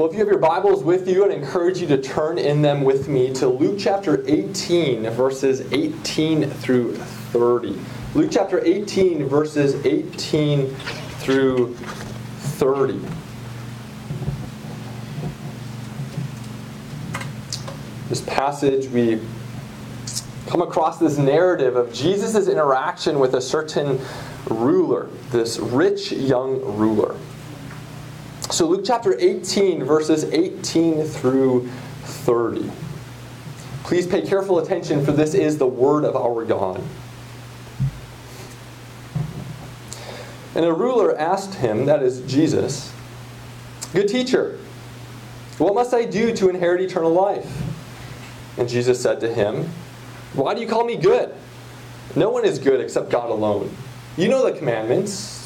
Well, 0.00 0.08
if 0.08 0.14
you 0.14 0.20
have 0.20 0.28
your 0.28 0.38
Bibles 0.38 0.82
with 0.82 1.06
you, 1.06 1.26
I'd 1.26 1.30
encourage 1.30 1.78
you 1.78 1.86
to 1.88 2.00
turn 2.00 2.38
in 2.38 2.62
them 2.62 2.84
with 2.84 3.06
me 3.06 3.34
to 3.34 3.46
Luke 3.46 3.76
chapter 3.78 4.26
18, 4.26 5.02
verses 5.10 5.70
18 5.74 6.48
through 6.48 6.94
30. 6.94 7.78
Luke 8.14 8.30
chapter 8.32 8.64
18, 8.64 9.26
verses 9.26 9.74
18 9.84 10.74
through 11.18 11.74
30. 11.74 12.98
This 18.08 18.22
passage, 18.22 18.88
we 18.88 19.20
come 20.46 20.62
across 20.62 20.98
this 20.98 21.18
narrative 21.18 21.76
of 21.76 21.92
Jesus' 21.92 22.48
interaction 22.48 23.18
with 23.18 23.34
a 23.34 23.40
certain 23.42 24.00
ruler, 24.48 25.10
this 25.30 25.58
rich 25.58 26.10
young 26.10 26.58
ruler. 26.78 27.14
So, 28.50 28.66
Luke 28.66 28.82
chapter 28.84 29.16
18, 29.16 29.84
verses 29.84 30.24
18 30.24 31.04
through 31.04 31.68
30. 32.02 32.68
Please 33.84 34.08
pay 34.08 34.22
careful 34.22 34.58
attention, 34.58 35.04
for 35.04 35.12
this 35.12 35.34
is 35.34 35.56
the 35.56 35.68
word 35.68 36.04
of 36.04 36.16
our 36.16 36.44
God. 36.44 36.82
And 40.56 40.64
a 40.64 40.72
ruler 40.72 41.16
asked 41.16 41.54
him, 41.54 41.86
that 41.86 42.02
is 42.02 42.22
Jesus, 42.22 42.92
Good 43.92 44.08
teacher, 44.08 44.58
what 45.58 45.74
must 45.74 45.94
I 45.94 46.04
do 46.04 46.34
to 46.34 46.48
inherit 46.48 46.80
eternal 46.80 47.12
life? 47.12 47.48
And 48.56 48.68
Jesus 48.68 49.00
said 49.00 49.20
to 49.20 49.32
him, 49.32 49.68
Why 50.34 50.54
do 50.54 50.60
you 50.60 50.66
call 50.66 50.84
me 50.84 50.96
good? 50.96 51.34
No 52.16 52.30
one 52.30 52.44
is 52.44 52.58
good 52.58 52.80
except 52.80 53.10
God 53.10 53.30
alone. 53.30 53.74
You 54.16 54.28
know 54.28 54.44
the 54.44 54.56
commandments 54.56 55.39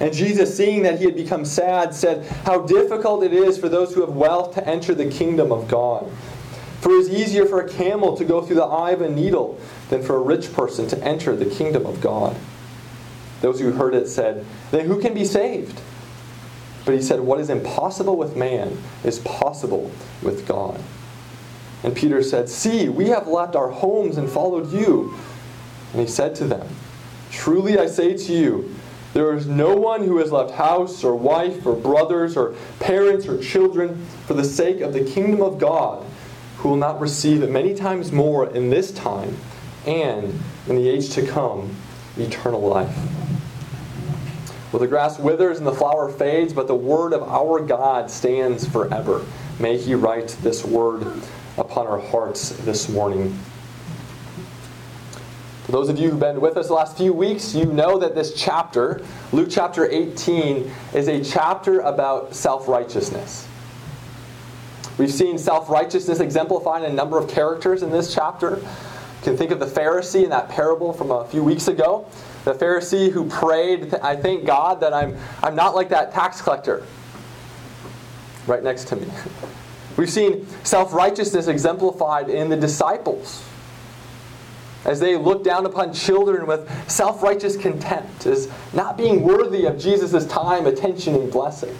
And 0.00 0.14
Jesus, 0.14 0.56
seeing 0.56 0.82
that 0.82 0.98
he 0.98 1.04
had 1.04 1.14
become 1.14 1.44
sad, 1.44 1.94
said, 1.94 2.26
How 2.44 2.60
difficult 2.60 3.22
it 3.22 3.34
is 3.34 3.58
for 3.58 3.68
those 3.68 3.94
who 3.94 4.00
have 4.00 4.10
wealth 4.10 4.54
to 4.54 4.66
enter 4.66 4.94
the 4.94 5.10
kingdom 5.10 5.52
of 5.52 5.68
God. 5.68 6.10
For 6.80 6.92
it 6.92 7.00
is 7.00 7.10
easier 7.10 7.44
for 7.44 7.60
a 7.60 7.68
camel 7.68 8.16
to 8.16 8.24
go 8.24 8.40
through 8.40 8.56
the 8.56 8.64
eye 8.64 8.92
of 8.92 9.02
a 9.02 9.10
needle 9.10 9.60
than 9.90 10.02
for 10.02 10.16
a 10.16 10.20
rich 10.20 10.52
person 10.54 10.88
to 10.88 11.04
enter 11.04 11.36
the 11.36 11.44
kingdom 11.44 11.84
of 11.84 12.00
God. 12.00 12.34
Those 13.42 13.60
who 13.60 13.72
heard 13.72 13.94
it 13.94 14.08
said, 14.08 14.46
Then 14.70 14.86
who 14.86 14.98
can 15.00 15.12
be 15.12 15.26
saved? 15.26 15.80
But 16.86 16.94
he 16.94 17.02
said, 17.02 17.20
What 17.20 17.38
is 17.38 17.50
impossible 17.50 18.16
with 18.16 18.36
man 18.36 18.78
is 19.04 19.18
possible 19.20 19.90
with 20.22 20.46
God. 20.46 20.80
And 21.82 21.94
Peter 21.94 22.22
said, 22.22 22.48
See, 22.48 22.88
we 22.88 23.08
have 23.08 23.26
left 23.26 23.54
our 23.56 23.68
homes 23.68 24.16
and 24.16 24.30
followed 24.30 24.72
you. 24.72 25.14
And 25.92 26.00
he 26.00 26.06
said 26.06 26.34
to 26.36 26.46
them, 26.46 26.66
Truly 27.30 27.78
I 27.78 27.86
say 27.86 28.16
to 28.16 28.32
you, 28.32 28.74
there 29.12 29.34
is 29.36 29.46
no 29.46 29.74
one 29.74 30.04
who 30.04 30.18
has 30.18 30.30
left 30.30 30.52
house 30.52 31.02
or 31.02 31.16
wife 31.16 31.66
or 31.66 31.74
brothers 31.74 32.36
or 32.36 32.54
parents 32.78 33.26
or 33.26 33.42
children 33.42 34.06
for 34.26 34.34
the 34.34 34.44
sake 34.44 34.80
of 34.80 34.92
the 34.92 35.04
kingdom 35.04 35.42
of 35.42 35.58
God 35.58 36.06
who 36.58 36.68
will 36.68 36.76
not 36.76 37.00
receive 37.00 37.42
it 37.42 37.50
many 37.50 37.74
times 37.74 38.12
more 38.12 38.48
in 38.50 38.70
this 38.70 38.92
time 38.92 39.36
and 39.86 40.38
in 40.68 40.76
the 40.76 40.88
age 40.88 41.10
to 41.10 41.26
come 41.26 41.74
eternal 42.16 42.60
life. 42.60 42.96
Well, 44.70 44.78
the 44.78 44.86
grass 44.86 45.18
withers 45.18 45.58
and 45.58 45.66
the 45.66 45.72
flower 45.72 46.08
fades, 46.08 46.52
but 46.52 46.68
the 46.68 46.76
word 46.76 47.12
of 47.12 47.22
our 47.24 47.60
God 47.60 48.08
stands 48.10 48.68
forever. 48.68 49.24
May 49.58 49.76
He 49.76 49.94
write 49.94 50.28
this 50.42 50.64
word 50.64 51.04
upon 51.58 51.88
our 51.88 51.98
hearts 51.98 52.50
this 52.50 52.88
morning. 52.88 53.36
For 55.70 55.76
those 55.76 55.88
of 55.88 56.00
you 56.00 56.10
who've 56.10 56.18
been 56.18 56.40
with 56.40 56.56
us 56.56 56.66
the 56.66 56.74
last 56.74 56.96
few 56.96 57.12
weeks, 57.12 57.54
you 57.54 57.64
know 57.64 57.96
that 57.96 58.16
this 58.16 58.34
chapter, 58.34 59.02
Luke 59.30 59.46
chapter 59.48 59.88
18, 59.88 60.68
is 60.94 61.06
a 61.06 61.22
chapter 61.22 61.78
about 61.78 62.34
self 62.34 62.66
righteousness. 62.66 63.46
We've 64.98 65.12
seen 65.12 65.38
self 65.38 65.70
righteousness 65.70 66.18
exemplified 66.18 66.82
in 66.82 66.90
a 66.90 66.94
number 66.94 67.18
of 67.18 67.30
characters 67.30 67.84
in 67.84 67.92
this 67.92 68.12
chapter. 68.12 68.56
You 68.56 69.22
can 69.22 69.36
think 69.36 69.52
of 69.52 69.60
the 69.60 69.66
Pharisee 69.66 70.24
in 70.24 70.30
that 70.30 70.48
parable 70.48 70.92
from 70.92 71.12
a 71.12 71.24
few 71.28 71.44
weeks 71.44 71.68
ago. 71.68 72.04
The 72.44 72.54
Pharisee 72.54 73.12
who 73.12 73.28
prayed, 73.28 73.94
I 73.94 74.16
thank 74.16 74.44
God 74.44 74.80
that 74.80 74.92
I'm, 74.92 75.16
I'm 75.40 75.54
not 75.54 75.76
like 75.76 75.90
that 75.90 76.12
tax 76.12 76.42
collector 76.42 76.84
right 78.48 78.64
next 78.64 78.88
to 78.88 78.96
me. 78.96 79.06
We've 79.96 80.10
seen 80.10 80.48
self 80.64 80.92
righteousness 80.92 81.46
exemplified 81.46 82.28
in 82.28 82.48
the 82.48 82.56
disciples 82.56 83.44
as 84.84 85.00
they 85.00 85.16
look 85.16 85.44
down 85.44 85.66
upon 85.66 85.92
children 85.92 86.46
with 86.46 86.68
self 86.90 87.22
righteous 87.22 87.56
contempt, 87.56 88.26
as 88.26 88.50
not 88.72 88.96
being 88.96 89.22
worthy 89.22 89.66
of 89.66 89.78
Jesus' 89.78 90.26
time, 90.26 90.66
attention, 90.66 91.14
and 91.14 91.30
blessing. 91.30 91.76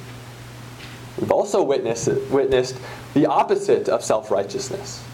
We've 1.19 1.33
also 1.33 1.63
witnessed, 1.63 2.09
witnessed 2.31 2.77
the 3.15 3.27
opposite 3.27 3.89
of 3.89 4.05
self 4.05 4.31
righteousness 4.31 5.05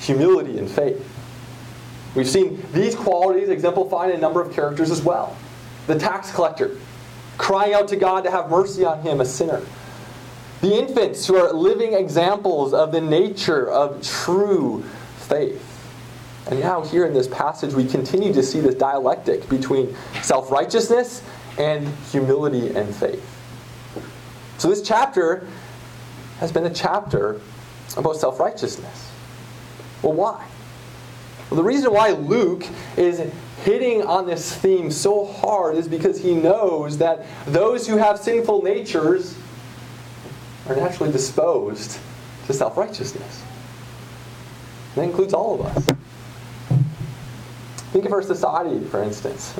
humility 0.00 0.58
and 0.58 0.70
faith. 0.70 1.04
We've 2.14 2.28
seen 2.28 2.64
these 2.72 2.94
qualities 2.94 3.48
exemplified 3.48 4.10
in 4.10 4.16
a 4.16 4.20
number 4.20 4.40
of 4.40 4.52
characters 4.52 4.90
as 4.90 5.02
well. 5.02 5.36
The 5.86 5.98
tax 5.98 6.32
collector, 6.32 6.76
crying 7.36 7.74
out 7.74 7.88
to 7.88 7.96
God 7.96 8.24
to 8.24 8.30
have 8.30 8.50
mercy 8.50 8.84
on 8.84 9.02
him, 9.02 9.20
a 9.20 9.24
sinner. 9.24 9.62
The 10.60 10.76
infants 10.76 11.26
who 11.26 11.36
are 11.36 11.52
living 11.52 11.94
examples 11.94 12.74
of 12.74 12.90
the 12.90 13.00
nature 13.00 13.70
of 13.70 14.02
true 14.02 14.84
faith. 15.18 15.67
And 16.48 16.60
now, 16.60 16.82
here 16.82 17.04
in 17.04 17.12
this 17.12 17.28
passage, 17.28 17.74
we 17.74 17.84
continue 17.84 18.32
to 18.32 18.42
see 18.42 18.60
this 18.60 18.74
dialectic 18.74 19.48
between 19.48 19.94
self 20.22 20.50
righteousness 20.50 21.22
and 21.58 21.86
humility 22.10 22.74
and 22.74 22.94
faith. 22.94 23.24
So, 24.56 24.68
this 24.68 24.80
chapter 24.82 25.46
has 26.40 26.50
been 26.50 26.64
a 26.64 26.72
chapter 26.72 27.40
about 27.96 28.16
self 28.16 28.40
righteousness. 28.40 29.10
Well, 30.02 30.14
why? 30.14 30.46
Well, 31.50 31.56
the 31.58 31.64
reason 31.64 31.92
why 31.92 32.10
Luke 32.12 32.66
is 32.96 33.20
hitting 33.64 34.02
on 34.02 34.26
this 34.26 34.54
theme 34.54 34.90
so 34.90 35.26
hard 35.26 35.76
is 35.76 35.86
because 35.86 36.18
he 36.22 36.34
knows 36.34 36.96
that 36.98 37.26
those 37.46 37.86
who 37.86 37.96
have 37.96 38.18
sinful 38.18 38.62
natures 38.62 39.36
are 40.68 40.76
naturally 40.76 41.12
disposed 41.12 41.98
to 42.46 42.54
self 42.54 42.76
righteousness. 42.76 43.42
That 44.94 45.04
includes 45.04 45.34
all 45.34 45.60
of 45.60 45.66
us. 45.66 45.98
Think 47.92 48.04
of 48.04 48.12
our 48.12 48.22
society, 48.22 48.84
for 48.86 49.02
instance. 49.02 49.54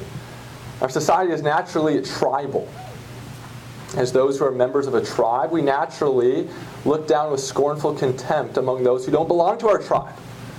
Our 0.81 0.89
society 0.89 1.33
is 1.33 1.43
naturally 1.43 2.01
tribal. 2.03 2.69
As 3.97 4.13
those 4.13 4.39
who 4.39 4.45
are 4.45 4.53
members 4.53 4.87
of 4.87 4.95
a 4.95 5.05
tribe, 5.05 5.51
we 5.51 5.63
naturally 5.63 6.47
look 6.85 7.09
down 7.09 7.33
with 7.33 7.41
scornful 7.41 7.95
contempt 7.95 8.59
among 8.59 8.85
those 8.85 9.07
who 9.07 9.11
don't 9.11 9.29
belong 9.29 9.59
to 9.59 9.69
our 9.69 9.79
tribe, 9.79 10.15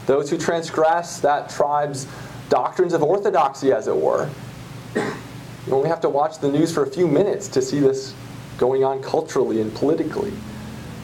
those 0.08 0.30
who 0.30 0.38
transgress 0.38 1.20
that 1.20 1.50
tribe's 1.50 2.08
doctrines 2.50 2.94
of 2.94 3.04
orthodoxy, 3.04 3.72
as 3.72 3.88
it 3.88 3.96
were. 3.96 4.30
You 4.96 5.74
only 5.74 5.90
have 5.90 6.02
to 6.02 6.10
watch 6.10 6.40
the 6.40 6.52
news 6.52 6.74
for 6.74 6.84
a 6.84 6.90
few 6.90 7.08
minutes 7.08 7.48
to 7.50 7.62
see 7.62 7.80
this 7.80 8.16
going 8.58 8.84
on 8.84 9.04
culturally 9.04 9.62
and 9.62 9.74
politically. 9.76 10.34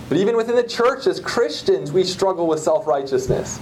But 0.09 0.17
even 0.17 0.35
within 0.35 0.55
the 0.55 0.63
church, 0.63 1.05
as 1.05 1.19
Christians, 1.19 1.91
we 1.91 2.03
struggle 2.03 2.47
with 2.47 2.59
self 2.59 2.87
righteousness. 2.87 3.59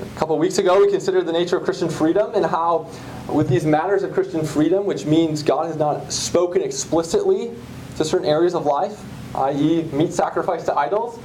A 0.00 0.18
couple 0.18 0.36
weeks 0.38 0.58
ago, 0.58 0.80
we 0.80 0.90
considered 0.90 1.24
the 1.24 1.32
nature 1.32 1.56
of 1.56 1.62
Christian 1.62 1.88
freedom 1.88 2.34
and 2.34 2.44
how, 2.44 2.90
with 3.28 3.48
these 3.48 3.64
matters 3.64 4.02
of 4.02 4.12
Christian 4.12 4.44
freedom, 4.44 4.86
which 4.86 5.06
means 5.06 5.42
God 5.42 5.66
has 5.66 5.76
not 5.76 6.12
spoken 6.12 6.62
explicitly 6.62 7.52
to 7.96 8.04
certain 8.04 8.26
areas 8.26 8.56
of 8.56 8.66
life, 8.66 9.00
i.e., 9.36 9.84
meat 9.92 10.12
sacrifice 10.12 10.64
to 10.64 10.74
idols, 10.76 11.20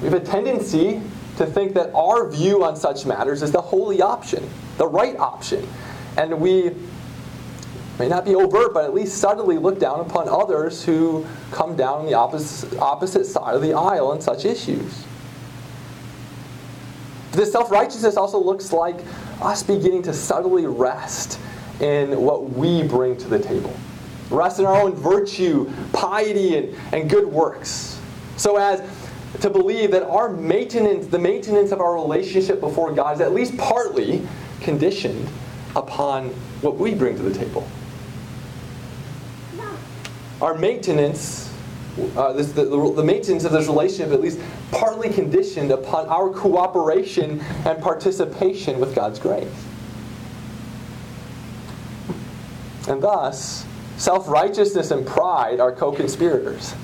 we 0.00 0.08
have 0.08 0.14
a 0.14 0.24
tendency 0.24 1.00
to 1.36 1.46
think 1.46 1.74
that 1.74 1.94
our 1.94 2.28
view 2.28 2.64
on 2.64 2.74
such 2.74 3.06
matters 3.06 3.40
is 3.40 3.52
the 3.52 3.60
holy 3.60 4.02
option, 4.02 4.48
the 4.76 4.86
right 4.86 5.16
option. 5.18 5.66
And 6.16 6.40
we 6.40 6.74
may 8.00 8.08
not 8.08 8.24
be 8.24 8.34
overt, 8.34 8.74
but 8.74 8.84
at 8.84 8.94
least 8.94 9.18
subtly 9.18 9.58
look 9.58 9.78
down 9.78 10.00
upon 10.00 10.28
others 10.28 10.84
who 10.84 11.24
come 11.52 11.76
down 11.76 12.06
the 12.06 12.14
opposite, 12.14 12.76
opposite 12.78 13.26
side 13.26 13.54
of 13.54 13.62
the 13.62 13.74
aisle 13.74 14.08
on 14.08 14.20
such 14.20 14.44
issues. 14.44 15.04
This 17.32 17.52
self 17.52 17.70
righteousness 17.70 18.16
also 18.16 18.42
looks 18.42 18.72
like 18.72 18.96
us 19.40 19.62
beginning 19.62 20.02
to 20.02 20.12
subtly 20.12 20.66
rest 20.66 21.38
in 21.80 22.20
what 22.20 22.50
we 22.50 22.82
bring 22.82 23.16
to 23.18 23.28
the 23.28 23.38
table. 23.38 23.74
Rest 24.30 24.60
in 24.60 24.66
our 24.66 24.80
own 24.80 24.94
virtue, 24.94 25.70
piety, 25.92 26.56
and, 26.56 26.74
and 26.92 27.10
good 27.10 27.26
works. 27.26 28.00
So 28.36 28.56
as 28.56 28.82
to 29.40 29.50
believe 29.50 29.90
that 29.92 30.02
our 30.04 30.28
maintenance, 30.28 31.06
the 31.06 31.18
maintenance 31.18 31.72
of 31.72 31.80
our 31.80 31.94
relationship 31.94 32.60
before 32.60 32.92
God, 32.92 33.16
is 33.16 33.20
at 33.20 33.32
least 33.32 33.56
partly 33.56 34.26
conditioned 34.60 35.28
upon 35.76 36.28
what 36.62 36.76
we 36.76 36.94
bring 36.94 37.16
to 37.16 37.22
the 37.22 37.32
table. 37.32 37.66
Our 40.40 40.54
maintenance, 40.56 41.49
uh, 42.16 42.32
this, 42.32 42.52
the, 42.52 42.64
the 42.64 43.02
maintenance 43.04 43.44
of 43.44 43.52
this 43.52 43.66
relationship, 43.66 44.12
at 44.12 44.20
least 44.20 44.40
partly 44.70 45.10
conditioned 45.10 45.70
upon 45.70 46.06
our 46.08 46.30
cooperation 46.30 47.40
and 47.64 47.82
participation 47.82 48.78
with 48.78 48.94
God's 48.94 49.18
grace. 49.18 49.66
And 52.88 53.02
thus, 53.02 53.66
self 53.96 54.28
righteousness 54.28 54.90
and 54.90 55.06
pride 55.06 55.60
are 55.60 55.72
co 55.72 55.92
conspirators. 55.92 56.74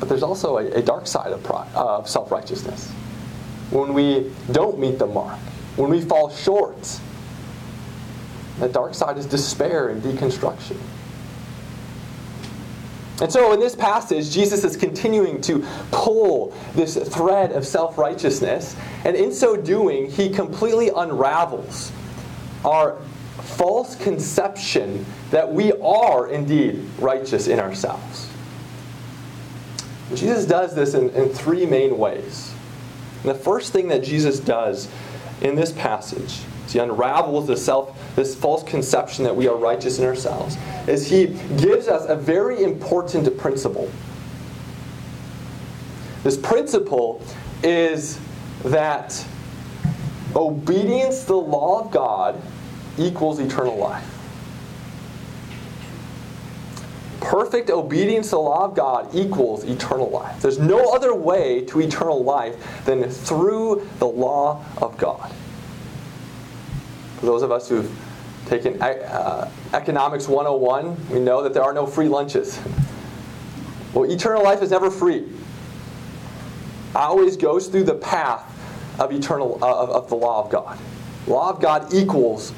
But 0.00 0.08
there's 0.08 0.22
also 0.22 0.58
a, 0.58 0.66
a 0.72 0.82
dark 0.82 1.06
side 1.06 1.32
of, 1.32 1.50
uh, 1.50 1.64
of 1.74 2.08
self 2.08 2.30
righteousness. 2.30 2.90
When 3.70 3.94
we 3.94 4.32
don't 4.52 4.78
meet 4.78 4.98
the 4.98 5.06
mark, 5.06 5.38
when 5.76 5.90
we 5.90 6.00
fall 6.00 6.30
short, 6.30 7.00
the 8.58 8.68
dark 8.68 8.94
side 8.94 9.18
is 9.18 9.26
despair 9.26 9.88
and 9.88 10.02
deconstruction. 10.02 10.76
And 13.20 13.32
so 13.32 13.52
in 13.52 13.60
this 13.60 13.74
passage, 13.74 14.30
Jesus 14.30 14.62
is 14.62 14.76
continuing 14.76 15.40
to 15.42 15.64
pull 15.90 16.54
this 16.74 16.96
thread 16.96 17.52
of 17.52 17.66
self 17.66 17.96
righteousness, 17.96 18.76
and 19.04 19.16
in 19.16 19.32
so 19.32 19.56
doing, 19.56 20.10
he 20.10 20.28
completely 20.28 20.90
unravels 20.94 21.92
our 22.64 22.98
false 23.40 23.94
conception 23.96 25.06
that 25.30 25.50
we 25.50 25.72
are 25.74 26.28
indeed 26.28 26.84
righteous 26.98 27.46
in 27.46 27.58
ourselves. 27.58 28.28
Jesus 30.14 30.44
does 30.44 30.74
this 30.74 30.94
in, 30.94 31.10
in 31.10 31.30
three 31.30 31.66
main 31.66 31.98
ways. 31.98 32.52
And 33.22 33.30
the 33.30 33.38
first 33.38 33.72
thing 33.72 33.88
that 33.88 34.04
Jesus 34.04 34.38
does 34.38 34.88
in 35.40 35.54
this 35.54 35.72
passage, 35.72 36.20
as 36.22 36.55
he 36.72 36.78
unravels 36.78 37.46
the 37.46 37.56
self, 37.56 37.98
this 38.16 38.34
false 38.34 38.62
conception 38.62 39.24
that 39.24 39.34
we 39.34 39.48
are 39.48 39.56
righteous 39.56 39.98
in 39.98 40.04
ourselves, 40.04 40.56
is 40.86 41.08
he 41.08 41.26
gives 41.56 41.88
us 41.88 42.08
a 42.08 42.16
very 42.16 42.62
important 42.62 43.36
principle. 43.38 43.90
This 46.22 46.36
principle 46.36 47.22
is 47.62 48.18
that 48.64 49.24
obedience 50.34 51.20
to 51.20 51.26
the 51.28 51.36
law 51.36 51.84
of 51.84 51.90
God 51.90 52.40
equals 52.98 53.38
eternal 53.38 53.76
life. 53.76 54.12
Perfect 57.20 57.70
obedience 57.70 58.26
to 58.26 58.30
the 58.32 58.40
law 58.40 58.64
of 58.64 58.74
God 58.74 59.14
equals 59.14 59.64
eternal 59.64 60.10
life. 60.10 60.40
There's 60.42 60.58
no 60.58 60.94
other 60.94 61.14
way 61.14 61.64
to 61.66 61.80
eternal 61.80 62.22
life 62.22 62.84
than 62.84 63.08
through 63.10 63.88
the 63.98 64.06
law 64.06 64.64
of 64.78 64.96
God. 64.98 65.32
For 67.16 67.26
those 67.26 67.42
of 67.42 67.52
us 67.52 67.68
who've 67.68 67.90
taken 68.46 68.80
uh, 68.80 69.50
Economics 69.72 70.28
101, 70.28 71.08
we 71.10 71.20
know 71.20 71.42
that 71.42 71.52
there 71.54 71.62
are 71.62 71.72
no 71.72 71.86
free 71.86 72.08
lunches. 72.08 72.58
Well, 73.92 74.10
eternal 74.10 74.42
life 74.42 74.62
is 74.62 74.70
never 74.70 74.90
free. 74.90 75.26
Always 76.94 77.36
goes 77.36 77.68
through 77.68 77.84
the 77.84 77.94
path 77.94 78.52
of 78.98 79.12
eternal 79.12 79.58
uh, 79.62 79.82
of, 79.82 79.90
of 79.90 80.08
the 80.08 80.16
law 80.16 80.44
of 80.44 80.50
God. 80.50 80.78
Law 81.26 81.50
of 81.50 81.60
God 81.60 81.92
equals 81.92 82.52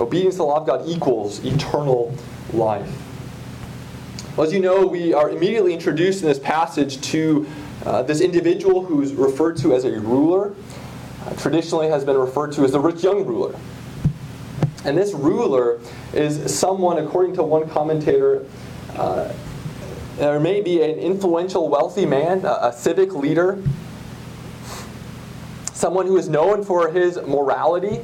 Obedience 0.00 0.34
to 0.34 0.38
the 0.38 0.44
law 0.44 0.60
of 0.60 0.66
God 0.66 0.86
equals 0.86 1.42
eternal 1.44 2.14
life. 2.52 2.90
Well, 4.36 4.46
as 4.46 4.52
you 4.52 4.60
know, 4.60 4.86
we 4.86 5.14
are 5.14 5.30
immediately 5.30 5.72
introduced 5.72 6.22
in 6.22 6.28
this 6.28 6.38
passage 6.38 7.00
to 7.12 7.46
uh, 7.86 8.02
this 8.02 8.20
individual 8.20 8.84
who's 8.84 9.14
referred 9.14 9.56
to 9.58 9.74
as 9.74 9.84
a 9.84 9.98
ruler. 10.00 10.54
Traditionally 11.38 11.88
has 11.88 12.04
been 12.04 12.16
referred 12.16 12.52
to 12.52 12.64
as 12.64 12.72
the 12.72 12.80
rich 12.80 13.02
young 13.02 13.24
ruler. 13.24 13.54
And 14.84 14.96
this 14.96 15.12
ruler 15.12 15.80
is 16.12 16.54
someone, 16.54 16.98
according 16.98 17.34
to 17.36 17.42
one 17.42 17.68
commentator, 17.68 18.46
uh, 18.94 19.32
there 20.16 20.40
may 20.40 20.60
be 20.60 20.82
an 20.82 20.98
influential, 20.98 21.68
wealthy 21.68 22.06
man, 22.06 22.44
a, 22.44 22.68
a 22.68 22.72
civic 22.72 23.14
leader, 23.14 23.62
someone 25.72 26.06
who 26.06 26.16
is 26.16 26.28
known 26.28 26.64
for 26.64 26.90
his 26.90 27.16
morality 27.26 28.00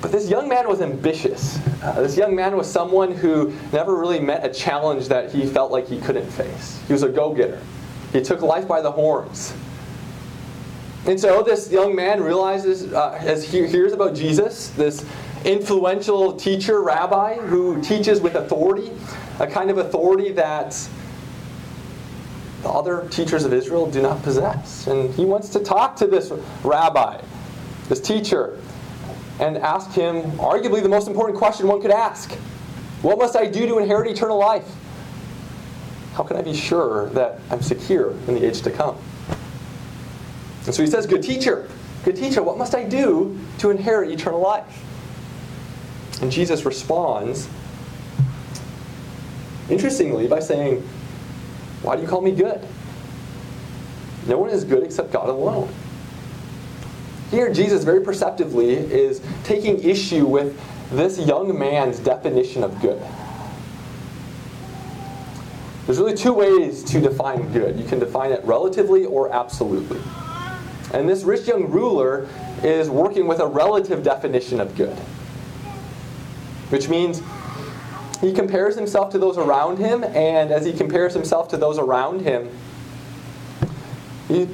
but 0.00 0.12
this 0.12 0.30
young 0.30 0.48
man 0.48 0.68
was 0.68 0.80
ambitious. 0.80 1.58
Uh, 1.82 2.00
this 2.02 2.16
young 2.16 2.34
man 2.34 2.56
was 2.56 2.70
someone 2.70 3.12
who 3.12 3.52
never 3.72 3.96
really 3.96 4.20
met 4.20 4.44
a 4.44 4.52
challenge 4.52 5.08
that 5.08 5.32
he 5.32 5.44
felt 5.44 5.72
like 5.72 5.88
he 5.88 6.00
couldn't 6.00 6.30
face. 6.30 6.80
He 6.86 6.92
was 6.92 7.02
a 7.02 7.08
go 7.08 7.34
getter, 7.34 7.60
he 8.12 8.20
took 8.20 8.40
life 8.40 8.68
by 8.68 8.80
the 8.80 8.92
horns. 8.92 9.52
And 11.06 11.18
so 11.18 11.42
this 11.42 11.70
young 11.70 11.94
man 11.94 12.22
realizes, 12.22 12.92
uh, 12.92 13.18
as 13.20 13.44
he 13.44 13.66
hears 13.66 13.92
about 13.92 14.14
Jesus, 14.14 14.68
this 14.70 15.04
influential 15.44 16.34
teacher, 16.34 16.82
rabbi, 16.82 17.36
who 17.36 17.80
teaches 17.80 18.20
with 18.20 18.34
authority, 18.34 18.92
a 19.38 19.46
kind 19.46 19.70
of 19.70 19.78
authority 19.78 20.32
that 20.32 20.76
the 22.62 22.68
other 22.68 23.08
teachers 23.10 23.44
of 23.44 23.52
Israel 23.52 23.88
do 23.88 24.02
not 24.02 24.22
possess. 24.22 24.86
And 24.86 25.14
he 25.14 25.24
wants 25.24 25.48
to 25.50 25.60
talk 25.60 25.96
to 25.96 26.06
this 26.06 26.32
rabbi, 26.64 27.20
this 27.88 28.00
teacher, 28.00 28.58
and 29.38 29.56
ask 29.58 29.92
him 29.92 30.22
arguably 30.32 30.82
the 30.82 30.88
most 30.88 31.06
important 31.06 31.38
question 31.38 31.68
one 31.68 31.80
could 31.80 31.92
ask 31.92 32.32
What 33.02 33.18
must 33.18 33.36
I 33.36 33.46
do 33.46 33.66
to 33.68 33.78
inherit 33.78 34.10
eternal 34.10 34.38
life? 34.38 34.68
How 36.14 36.24
can 36.24 36.36
I 36.36 36.42
be 36.42 36.54
sure 36.54 37.08
that 37.10 37.38
I'm 37.48 37.62
secure 37.62 38.10
in 38.26 38.34
the 38.34 38.44
age 38.44 38.62
to 38.62 38.72
come? 38.72 38.98
And 40.66 40.74
so 40.74 40.82
he 40.82 40.88
says, 40.88 41.06
Good 41.06 41.22
teacher, 41.22 41.68
good 42.04 42.16
teacher, 42.16 42.42
what 42.42 42.58
must 42.58 42.74
I 42.74 42.84
do 42.84 43.38
to 43.58 43.70
inherit 43.70 44.10
eternal 44.10 44.40
life? 44.40 44.84
And 46.20 46.32
Jesus 46.32 46.64
responds, 46.64 47.48
interestingly, 49.70 50.26
by 50.26 50.40
saying, 50.40 50.82
Why 51.82 51.96
do 51.96 52.02
you 52.02 52.08
call 52.08 52.20
me 52.20 52.32
good? 52.32 52.60
No 54.26 54.38
one 54.38 54.50
is 54.50 54.64
good 54.64 54.82
except 54.82 55.12
God 55.12 55.28
alone. 55.28 55.72
Here, 57.30 57.52
Jesus 57.52 57.84
very 57.84 58.00
perceptively 58.00 58.70
is 58.70 59.22
taking 59.44 59.82
issue 59.82 60.26
with 60.26 60.58
this 60.90 61.18
young 61.18 61.58
man's 61.58 61.98
definition 61.98 62.64
of 62.64 62.80
good. 62.80 63.02
There's 65.86 65.98
really 65.98 66.14
two 66.14 66.32
ways 66.32 66.82
to 66.84 67.00
define 67.00 67.50
good. 67.52 67.78
You 67.78 67.86
can 67.86 67.98
define 67.98 68.32
it 68.32 68.44
relatively 68.44 69.04
or 69.04 69.32
absolutely. 69.32 70.00
And 70.92 71.08
this 71.08 71.22
rich 71.22 71.46
young 71.46 71.70
ruler 71.70 72.28
is 72.62 72.88
working 72.88 73.26
with 73.26 73.40
a 73.40 73.46
relative 73.46 74.02
definition 74.02 74.60
of 74.60 74.74
good, 74.74 74.96
which 76.70 76.88
means 76.88 77.22
he 78.20 78.32
compares 78.32 78.74
himself 78.74 79.10
to 79.10 79.18
those 79.18 79.38
around 79.38 79.78
him, 79.78 80.02
and 80.02 80.50
as 80.50 80.64
he 80.64 80.72
compares 80.72 81.14
himself 81.14 81.48
to 81.48 81.56
those 81.56 81.78
around 81.78 82.22
him, 82.22 82.48
he 84.28 84.48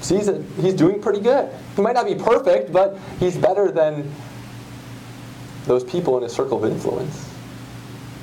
sees 0.00 0.26
that 0.26 0.42
he's 0.60 0.74
doing 0.74 1.00
pretty 1.00 1.20
good. 1.20 1.52
He 1.76 1.82
might 1.82 1.94
not 1.94 2.06
be 2.06 2.14
perfect, 2.14 2.72
but 2.72 2.98
he's 3.18 3.36
better 3.36 3.70
than 3.70 4.12
those 5.66 5.84
people 5.84 6.16
in 6.16 6.22
his 6.22 6.32
circle 6.32 6.62
of 6.62 6.70
influence. 6.70 7.28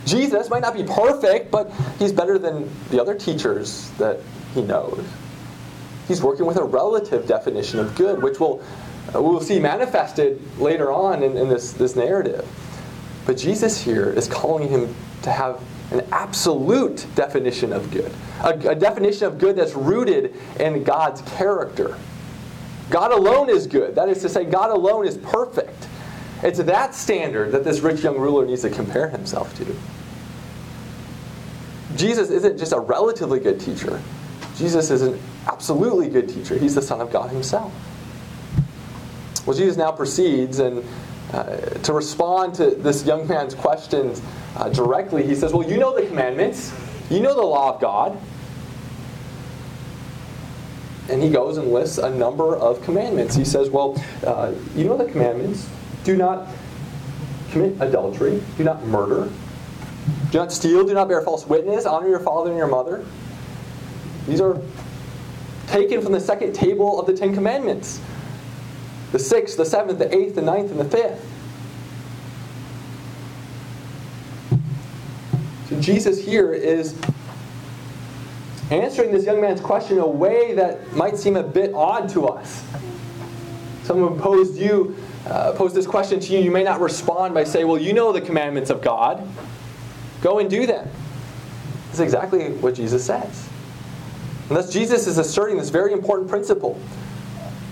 Jesus 0.06 0.50
might 0.50 0.62
not 0.62 0.74
be 0.74 0.84
perfect, 0.84 1.50
but 1.50 1.72
he's 1.98 2.12
better 2.12 2.38
than 2.38 2.70
the 2.92 3.02
other 3.02 3.16
teachers 3.16 3.90
that 3.98 4.20
he 4.54 4.62
knows. 4.62 5.04
He's 6.08 6.22
working 6.22 6.46
with 6.46 6.58
a 6.58 6.64
relative 6.64 7.28
definition 7.28 7.80
of 7.80 7.96
good, 7.96 8.22
which 8.22 8.40
we'll, 8.40 8.62
uh, 9.14 9.22
we'll 9.22 9.42
see 9.42 9.60
manifested 9.60 10.40
later 10.60 10.92
on 10.92 11.24
in, 11.24 11.36
in 11.38 11.50
this, 11.50 11.74
this 11.74 11.96
narrative. 11.96 12.48
But 13.26 13.38
Jesus 13.38 13.82
here 13.82 14.10
is 14.10 14.28
calling 14.28 14.70
him 14.70 14.94
to 15.24 15.32
have 15.32 15.62
an 15.92 16.06
absolute 16.12 17.06
definition 17.16 17.74
of 17.74 17.92
good, 17.92 18.12
a, 18.44 18.72
a, 18.72 18.76
definition 18.76 19.28
of 19.28 19.38
good 19.38 19.56
that's 19.56 19.74
rooted 19.74 20.36
in 20.60 20.84
God's 20.84 21.22
character. 21.38 21.98
God 22.90 23.12
alone 23.12 23.50
is 23.50 23.66
good. 23.68 23.96
That 23.96 24.10
is 24.10 24.22
to 24.22 24.30
say, 24.30 24.46
God 24.46 24.72
alone 24.72 25.08
is 25.08 25.18
perfect. 25.18 25.88
It's 26.44 26.60
that 26.60 26.94
standard 26.94 27.52
that 27.52 27.64
this 27.64 27.80
rich 27.80 28.04
young 28.04 28.20
ruler 28.20 28.46
needs 28.46 28.62
to 28.62 28.70
compare 28.70 29.10
himself 29.10 29.56
to. 29.58 29.76
Jesus 31.96 32.30
isn't 32.30 32.58
just 32.58 32.74
a 32.74 32.80
relatively 32.80 33.40
good 33.40 33.60
teacher, 33.60 34.02
Jesus 34.58 34.92
is 34.92 35.02
an 35.02 35.20
absolutely 35.48 36.10
good 36.10 36.30
teacher. 36.30 36.58
He's 36.58 36.76
the 36.76 36.82
Son 36.82 37.02
of 37.02 37.12
God 37.12 37.30
Himself. 37.32 37.74
Well, 39.46 39.56
Jesus 39.56 39.78
now 39.78 39.92
proceeds 39.92 40.60
and 40.60 40.84
uh, 41.34 41.58
to 41.84 41.94
respond 41.94 42.54
to 42.56 42.72
this 42.72 43.06
young 43.06 43.28
man's 43.28 43.54
questions 43.54 44.22
uh, 44.56 44.70
directly, 44.70 45.26
he 45.26 45.36
says, 45.36 45.54
Well, 45.54 45.70
you 45.70 45.78
know 45.78 45.94
the 45.94 46.08
commandments, 46.08 46.74
you 47.10 47.20
know 47.20 47.36
the 47.36 47.42
law 47.42 47.76
of 47.76 47.82
God. 47.82 48.18
And 51.10 51.22
he 51.22 51.30
goes 51.30 51.58
and 51.58 51.72
lists 51.72 51.98
a 51.98 52.10
number 52.10 52.56
of 52.56 52.82
commandments. 52.84 53.36
He 53.36 53.46
says, 53.46 53.70
Well, 53.70 54.02
uh, 54.26 54.54
you 54.76 54.86
know 54.86 54.98
the 54.98 55.12
commandments. 55.12 55.70
Do 56.04 56.16
not 56.16 56.48
commit 57.52 57.82
adultery, 57.82 58.42
do 58.58 58.64
not 58.64 58.86
murder, 58.86 59.32
do 60.32 60.38
not 60.38 60.52
steal, 60.52 60.86
do 60.86 60.94
not 60.94 61.08
bear 61.08 61.22
false 61.22 61.48
witness, 61.48 61.86
honor 61.86 62.08
your 62.08 62.20
father 62.20 62.50
and 62.50 62.58
your 62.58 62.68
mother. 62.68 63.06
These 64.28 64.42
are 64.42 64.62
taken 65.68 66.02
from 66.02 66.12
the 66.12 66.20
second 66.20 66.54
table 66.54 67.00
of 67.00 67.08
the 67.08 67.14
Ten 67.14 67.34
Commandments 67.34 68.02
the 69.12 69.20
sixth, 69.20 69.56
the 69.56 69.66
seventh, 69.66 69.98
the 69.98 70.14
eighth, 70.14 70.36
the 70.36 70.42
ninth, 70.42 70.72
and 70.72 70.80
the 70.80 70.84
fifth. 70.84 71.26
So 75.70 75.80
Jesus 75.80 76.24
here 76.24 76.52
is 76.52 77.00
answering 78.72 79.12
this 79.12 79.26
young 79.26 79.40
man's 79.40 79.62
question 79.62 79.98
in 79.98 80.04
a 80.04 80.08
way 80.08 80.54
that 80.54 80.92
might 80.94 81.18
seem 81.18 81.38
a 81.38 81.44
bit 81.44 81.74
odd 81.74 82.10
to 82.10 82.28
us. 82.28 82.66
Someone 83.84 84.20
posed 84.20 84.58
you 84.58 84.96
uh, 85.28 85.54
posed 85.54 85.76
this 85.76 85.88
question 85.88 86.20
to 86.20 86.34
you, 86.34 86.40
you 86.40 86.52
may 86.52 86.64
not 86.64 86.80
respond 86.80 87.34
by 87.34 87.44
saying, 87.44 87.68
"Well, 87.68 87.82
you 87.82 87.94
know 87.94 88.12
the 88.12 88.22
commandments 88.22 88.70
of 88.70 88.82
God. 88.82 89.28
Go 90.22 90.40
and 90.40 90.50
do 90.50 90.68
them." 90.68 90.88
That's 91.88 92.00
exactly 92.00 92.50
what 92.52 92.76
Jesus 92.76 93.04
says. 93.04 93.50
And 94.50 94.58
thus, 94.58 94.72
Jesus 94.72 95.08
is 95.08 95.18
asserting 95.18 95.58
this 95.58 95.70
very 95.70 95.92
important 95.92 96.30
principle. 96.30 96.80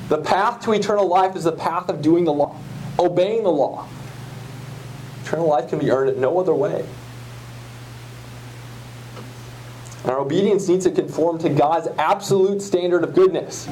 The 0.10 0.18
path 0.18 0.62
to 0.66 0.74
eternal 0.74 1.08
life 1.08 1.36
is 1.36 1.44
the 1.44 1.52
path 1.52 1.90
of 1.90 2.02
doing 2.02 2.24
the 2.26 2.34
law, 2.34 2.56
obeying 3.00 3.44
the 3.44 3.52
law. 3.52 3.88
Eternal 5.24 5.48
life 5.48 5.70
can 5.70 5.80
be 5.80 5.92
earned 5.92 6.10
in 6.10 6.22
no 6.22 6.40
other 6.40 6.54
way. 6.54 6.86
And 10.02 10.12
our 10.12 10.20
obedience 10.20 10.68
needs 10.68 10.84
to 10.86 10.92
conform 10.92 11.38
to 11.40 11.50
God's 11.50 11.88
absolute 11.98 12.62
standard 12.62 13.04
of 13.04 13.14
goodness, 13.14 13.70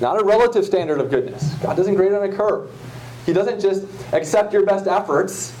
not 0.00 0.20
a 0.20 0.24
relative 0.24 0.64
standard 0.64 1.00
of 1.00 1.10
goodness. 1.10 1.52
God 1.62 1.76
doesn't 1.76 1.96
grade 1.96 2.12
on 2.12 2.22
a 2.22 2.34
curve. 2.34 2.70
He 3.26 3.34
doesn't 3.34 3.60
just 3.60 3.84
accept 4.12 4.54
your 4.54 4.64
best 4.64 4.86
efforts 4.86 5.54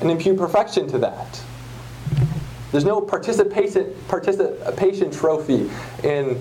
and 0.00 0.10
impute 0.10 0.36
perfection 0.36 0.88
to 0.88 0.98
that. 0.98 1.40
There's 2.76 2.84
no 2.84 3.00
participation, 3.00 3.96
participation 4.06 5.10
trophy 5.10 5.70
in 6.04 6.38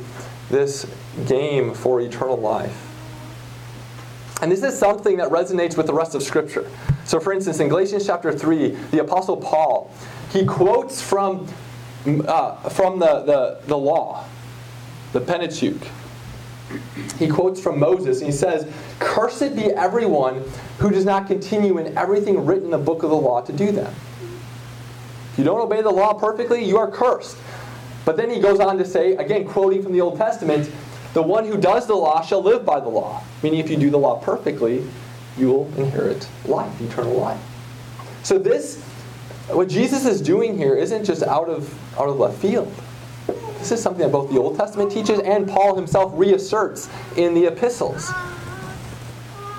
this 0.49 0.85
game 1.27 1.73
for 1.73 2.01
eternal 2.01 2.35
life. 2.35 2.77
And 4.41 4.51
this 4.51 4.61
is 4.61 4.77
something 4.77 5.15
that 5.15 5.29
resonates 5.29 5.77
with 5.77 5.87
the 5.87 5.93
rest 5.93 6.13
of 6.13 6.21
Scripture. 6.21 6.69
So, 7.05 7.21
for 7.21 7.31
instance, 7.31 7.61
in 7.61 7.69
Galatians 7.69 8.05
chapter 8.05 8.33
3, 8.33 8.67
the 8.91 8.99
Apostle 8.99 9.37
Paul, 9.37 9.89
he 10.29 10.45
quotes 10.45 11.01
from, 11.01 11.47
uh, 12.05 12.67
from 12.67 12.99
the, 12.99 13.21
the, 13.21 13.61
the 13.67 13.77
law, 13.77 14.25
the 15.13 15.21
Pentateuch. 15.21 15.87
He 17.17 17.29
quotes 17.29 17.61
from 17.61 17.79
Moses, 17.79 18.19
and 18.19 18.29
he 18.29 18.35
says, 18.35 18.69
Cursed 18.99 19.55
be 19.55 19.71
everyone 19.71 20.43
who 20.79 20.89
does 20.89 21.05
not 21.05 21.27
continue 21.27 21.77
in 21.77 21.97
everything 21.97 22.45
written 22.45 22.65
in 22.65 22.71
the 22.71 22.77
book 22.77 23.03
of 23.03 23.09
the 23.09 23.15
law 23.15 23.39
to 23.39 23.53
do 23.53 23.71
them. 23.71 23.95
You 25.37 25.43
don't 25.43 25.59
obey 25.59 25.81
the 25.81 25.91
law 25.91 26.13
perfectly, 26.13 26.63
you 26.63 26.77
are 26.77 26.89
cursed. 26.89 27.37
But 28.05 28.17
then 28.17 28.29
he 28.29 28.39
goes 28.39 28.59
on 28.59 28.77
to 28.77 28.85
say, 28.85 29.13
again, 29.15 29.47
quoting 29.47 29.81
from 29.81 29.91
the 29.91 30.01
Old 30.01 30.17
Testament, 30.17 30.71
the 31.13 31.21
one 31.21 31.45
who 31.45 31.57
does 31.57 31.87
the 31.87 31.95
law 31.95 32.21
shall 32.21 32.41
live 32.41 32.65
by 32.65 32.79
the 32.79 32.89
law. 32.89 33.23
Meaning, 33.41 33.59
if 33.59 33.69
you 33.69 33.77
do 33.77 33.89
the 33.89 33.97
law 33.97 34.19
perfectly, 34.19 34.85
you 35.37 35.47
will 35.47 35.65
inherit 35.77 36.27
life, 36.45 36.79
eternal 36.81 37.13
life. 37.13 37.41
So, 38.23 38.37
this, 38.37 38.83
what 39.47 39.69
Jesus 39.69 40.05
is 40.05 40.21
doing 40.21 40.57
here, 40.57 40.75
isn't 40.75 41.05
just 41.05 41.23
out 41.23 41.49
of, 41.49 41.73
out 41.99 42.09
of 42.09 42.19
left 42.19 42.37
field. 42.37 42.71
This 43.59 43.71
is 43.71 43.81
something 43.81 44.03
that 44.03 44.11
both 44.11 44.29
the 44.29 44.39
Old 44.39 44.57
Testament 44.57 44.91
teaches 44.91 45.19
and 45.19 45.47
Paul 45.47 45.75
himself 45.75 46.11
reasserts 46.15 46.89
in 47.17 47.33
the 47.33 47.45
epistles. 47.47 48.11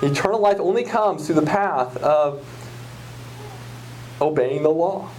Eternal 0.01 0.39
life 0.39 0.59
only 0.59 0.83
comes 0.83 1.25
through 1.25 1.35
the 1.35 1.45
path 1.45 1.97
of 1.97 2.45
obeying 4.21 4.63
the 4.63 4.69
law. 4.69 5.09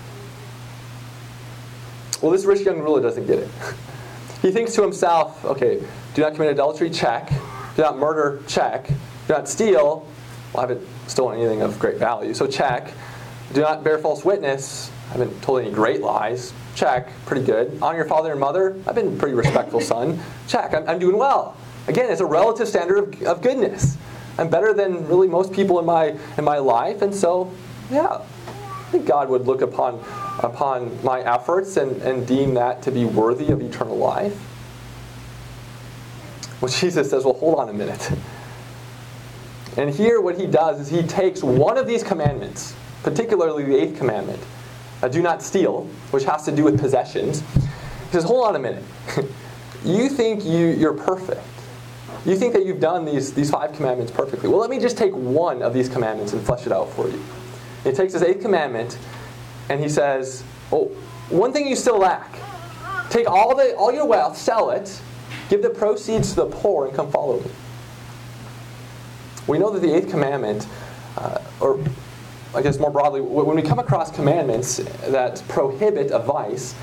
Well, 2.22 2.32
this 2.32 2.44
rich 2.44 2.60
young 2.60 2.80
ruler 2.80 3.00
doesn't 3.00 3.26
get 3.26 3.38
it. 3.38 3.48
he 4.42 4.50
thinks 4.50 4.74
to 4.74 4.82
himself, 4.82 5.44
okay, 5.44 5.82
do 6.14 6.22
not 6.22 6.34
commit 6.34 6.50
adultery, 6.50 6.90
check. 6.90 7.30
Do 7.76 7.82
not 7.82 7.98
murder, 7.98 8.42
check. 8.46 8.88
Do 8.88 9.34
not 9.34 9.48
steal. 9.48 10.06
Well, 10.52 10.64
I 10.64 10.68
haven't 10.68 10.86
stolen 11.06 11.38
anything 11.38 11.62
of 11.62 11.78
great 11.78 11.96
value, 11.96 12.34
so 12.34 12.46
check. 12.46 12.92
Do 13.52 13.60
not 13.60 13.84
bear 13.84 13.98
false 13.98 14.24
witness. 14.24 14.90
I 15.08 15.12
haven't 15.12 15.42
told 15.42 15.60
any 15.62 15.70
great 15.70 16.00
lies. 16.00 16.52
Check. 16.74 17.10
Pretty 17.24 17.44
good. 17.44 17.78
Honor 17.80 17.98
your 17.98 18.06
father 18.06 18.32
and 18.32 18.40
mother. 18.40 18.76
I've 18.86 18.94
been 18.94 19.14
a 19.14 19.16
pretty 19.16 19.34
respectful 19.34 19.80
son. 19.80 20.20
Check. 20.48 20.74
I'm, 20.74 20.88
I'm 20.88 20.98
doing 20.98 21.16
well. 21.16 21.56
Again, 21.86 22.10
it's 22.10 22.20
a 22.20 22.26
relative 22.26 22.68
standard 22.68 22.98
of, 22.98 23.22
of 23.22 23.42
goodness. 23.42 23.96
I'm 24.38 24.48
better 24.48 24.74
than 24.74 25.06
really 25.08 25.28
most 25.28 25.52
people 25.52 25.78
in 25.78 25.86
my 25.86 26.16
in 26.36 26.44
my 26.44 26.58
life, 26.58 27.02
and 27.02 27.12
so, 27.12 27.52
yeah, 27.90 28.20
I 28.88 28.90
think 28.90 29.04
God 29.04 29.28
would 29.28 29.46
look 29.46 29.60
upon 29.60 30.02
upon 30.38 31.02
my 31.04 31.20
efforts 31.20 31.76
and, 31.76 32.00
and 32.00 32.26
deem 32.26 32.54
that 32.54 32.80
to 32.82 32.90
be 32.90 33.04
worthy 33.04 33.52
of 33.52 33.60
eternal 33.60 33.98
life? 33.98 34.40
Well, 36.62 36.72
Jesus 36.80 37.10
says, 37.10 37.24
well, 37.24 37.34
hold 37.34 37.58
on 37.58 37.68
a 37.68 37.74
minute. 37.74 38.10
And 39.76 39.90
here, 39.90 40.22
what 40.22 40.40
he 40.40 40.46
does 40.46 40.80
is 40.80 40.88
he 40.88 41.06
takes 41.06 41.42
one 41.42 41.76
of 41.76 41.86
these 41.86 42.02
commandments, 42.02 42.74
particularly 43.02 43.64
the 43.64 43.76
eighth 43.76 43.98
commandment, 43.98 44.40
do 45.10 45.20
not 45.20 45.42
steal, 45.42 45.86
which 46.10 46.24
has 46.24 46.44
to 46.46 46.52
do 46.52 46.64
with 46.64 46.80
possessions. 46.80 47.42
He 47.54 48.12
says, 48.12 48.24
hold 48.24 48.46
on 48.46 48.56
a 48.56 48.58
minute. 48.58 48.82
you 49.84 50.08
think 50.08 50.44
you, 50.44 50.68
you're 50.68 50.94
perfect. 50.94 51.44
You 52.24 52.34
think 52.36 52.54
that 52.54 52.66
you've 52.66 52.80
done 52.80 53.04
these, 53.04 53.32
these 53.34 53.50
five 53.50 53.74
commandments 53.74 54.10
perfectly. 54.10 54.48
Well, 54.48 54.58
let 54.58 54.70
me 54.70 54.80
just 54.80 54.96
take 54.96 55.12
one 55.12 55.62
of 55.62 55.72
these 55.74 55.88
commandments 55.88 56.32
and 56.32 56.42
flesh 56.42 56.66
it 56.66 56.72
out 56.72 56.90
for 56.90 57.08
you. 57.08 57.22
He 57.84 57.92
takes 57.92 58.12
his 58.12 58.22
eighth 58.22 58.42
commandment 58.42 58.98
and 59.68 59.80
he 59.80 59.88
says, 59.88 60.42
"Oh, 60.72 60.90
one 61.30 61.52
thing 61.52 61.66
you 61.66 61.76
still 61.76 61.98
lack. 61.98 62.38
Take 63.10 63.28
all 63.28 63.54
the 63.54 63.74
all 63.76 63.92
your 63.92 64.06
wealth, 64.06 64.36
sell 64.36 64.70
it, 64.70 65.00
give 65.48 65.62
the 65.62 65.70
proceeds 65.70 66.30
to 66.30 66.36
the 66.36 66.46
poor, 66.46 66.86
and 66.86 66.94
come 66.94 67.10
follow 67.10 67.40
me." 67.40 67.50
We 69.46 69.58
know 69.58 69.70
that 69.70 69.80
the 69.80 69.94
eighth 69.94 70.10
commandment, 70.10 70.66
uh, 71.16 71.38
or 71.60 71.78
I 72.54 72.62
guess 72.62 72.78
more 72.78 72.90
broadly, 72.90 73.20
when 73.20 73.56
we 73.56 73.62
come 73.62 73.78
across 73.78 74.10
commandments 74.10 74.76
that 75.06 75.42
prohibit 75.48 76.10
a 76.10 76.18
vice, 76.18 76.74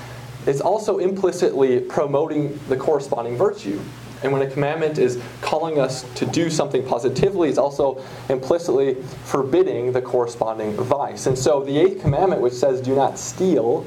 it's 0.46 0.60
also 0.60 0.98
implicitly 0.98 1.80
promoting 1.80 2.58
the 2.68 2.76
corresponding 2.76 3.36
virtue. 3.36 3.80
And 4.22 4.32
when 4.32 4.42
a 4.42 4.50
commandment 4.50 4.98
is 4.98 5.20
calling 5.42 5.78
us 5.78 6.02
to 6.14 6.26
do 6.26 6.48
something 6.48 6.84
positively, 6.84 7.48
it's 7.48 7.58
also 7.58 8.02
implicitly 8.28 8.94
forbidding 9.24 9.92
the 9.92 10.00
corresponding 10.00 10.72
vice. 10.74 11.26
And 11.26 11.38
so 11.38 11.62
the 11.62 11.78
eighth 11.78 12.00
commandment, 12.00 12.40
which 12.40 12.54
says, 12.54 12.80
do 12.80 12.94
not 12.94 13.18
steal, 13.18 13.86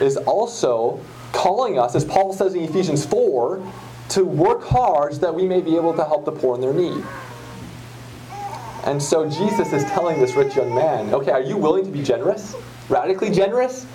is 0.00 0.16
also 0.16 1.00
calling 1.32 1.78
us, 1.78 1.94
as 1.94 2.04
Paul 2.04 2.32
says 2.32 2.54
in 2.54 2.64
Ephesians 2.64 3.06
4, 3.06 3.62
to 4.10 4.24
work 4.24 4.64
hard 4.64 5.14
so 5.14 5.20
that 5.20 5.34
we 5.34 5.46
may 5.46 5.60
be 5.60 5.76
able 5.76 5.94
to 5.94 6.04
help 6.04 6.24
the 6.24 6.32
poor 6.32 6.56
in 6.56 6.60
their 6.60 6.74
need. 6.74 7.02
And 8.84 9.02
so 9.02 9.28
Jesus 9.28 9.72
is 9.72 9.84
telling 9.84 10.20
this 10.20 10.34
rich 10.34 10.56
young 10.56 10.74
man, 10.74 11.14
okay, 11.14 11.30
are 11.30 11.40
you 11.40 11.56
willing 11.56 11.84
to 11.86 11.90
be 11.90 12.02
generous? 12.02 12.54
Radically 12.88 13.30
generous? 13.30 13.86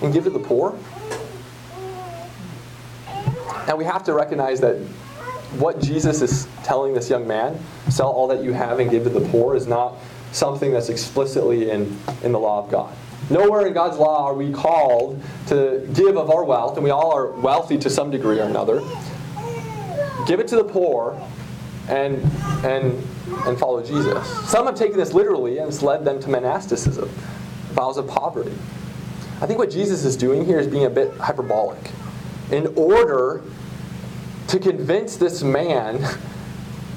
And 0.00 0.12
give 0.12 0.24
to 0.24 0.30
the 0.30 0.38
poor? 0.38 0.76
And 3.68 3.78
we 3.78 3.84
have 3.84 4.04
to 4.04 4.14
recognize 4.14 4.60
that 4.60 4.76
what 5.58 5.80
Jesus 5.80 6.22
is 6.22 6.48
telling 6.64 6.94
this 6.94 7.10
young 7.10 7.26
man, 7.26 7.58
sell 7.90 8.08
all 8.08 8.26
that 8.28 8.42
you 8.42 8.52
have 8.52 8.80
and 8.80 8.90
give 8.90 9.04
to 9.04 9.10
the 9.10 9.20
poor, 9.28 9.54
is 9.54 9.66
not 9.66 9.94
something 10.32 10.72
that's 10.72 10.88
explicitly 10.88 11.70
in, 11.70 11.98
in 12.22 12.32
the 12.32 12.38
law 12.38 12.64
of 12.64 12.70
God. 12.70 12.94
Nowhere 13.30 13.66
in 13.66 13.72
God's 13.72 13.98
law 13.98 14.26
are 14.26 14.34
we 14.34 14.50
called 14.50 15.22
to 15.46 15.88
give 15.94 16.16
of 16.16 16.30
our 16.30 16.44
wealth, 16.44 16.76
and 16.76 16.84
we 16.84 16.90
all 16.90 17.12
are 17.12 17.30
wealthy 17.32 17.78
to 17.78 17.90
some 17.90 18.10
degree 18.10 18.40
or 18.40 18.44
another. 18.44 18.80
Give 20.26 20.40
it 20.40 20.48
to 20.48 20.56
the 20.56 20.64
poor 20.64 21.20
and, 21.88 22.22
and, 22.64 23.02
and 23.46 23.58
follow 23.58 23.82
Jesus. 23.82 24.26
Some 24.48 24.66
have 24.66 24.74
taken 24.74 24.96
this 24.96 25.12
literally 25.12 25.58
and 25.58 25.68
it's 25.68 25.82
led 25.82 26.04
them 26.04 26.20
to 26.20 26.30
monasticism, 26.30 27.08
vows 27.72 27.96
of 27.96 28.06
poverty. 28.06 28.52
I 29.40 29.46
think 29.46 29.58
what 29.58 29.70
Jesus 29.70 30.04
is 30.04 30.16
doing 30.16 30.44
here 30.44 30.60
is 30.60 30.68
being 30.68 30.84
a 30.84 30.90
bit 30.90 31.12
hyperbolic 31.16 31.90
in 32.52 32.72
order 32.76 33.42
to 34.48 34.58
convince 34.58 35.16
this 35.16 35.42
man 35.42 36.04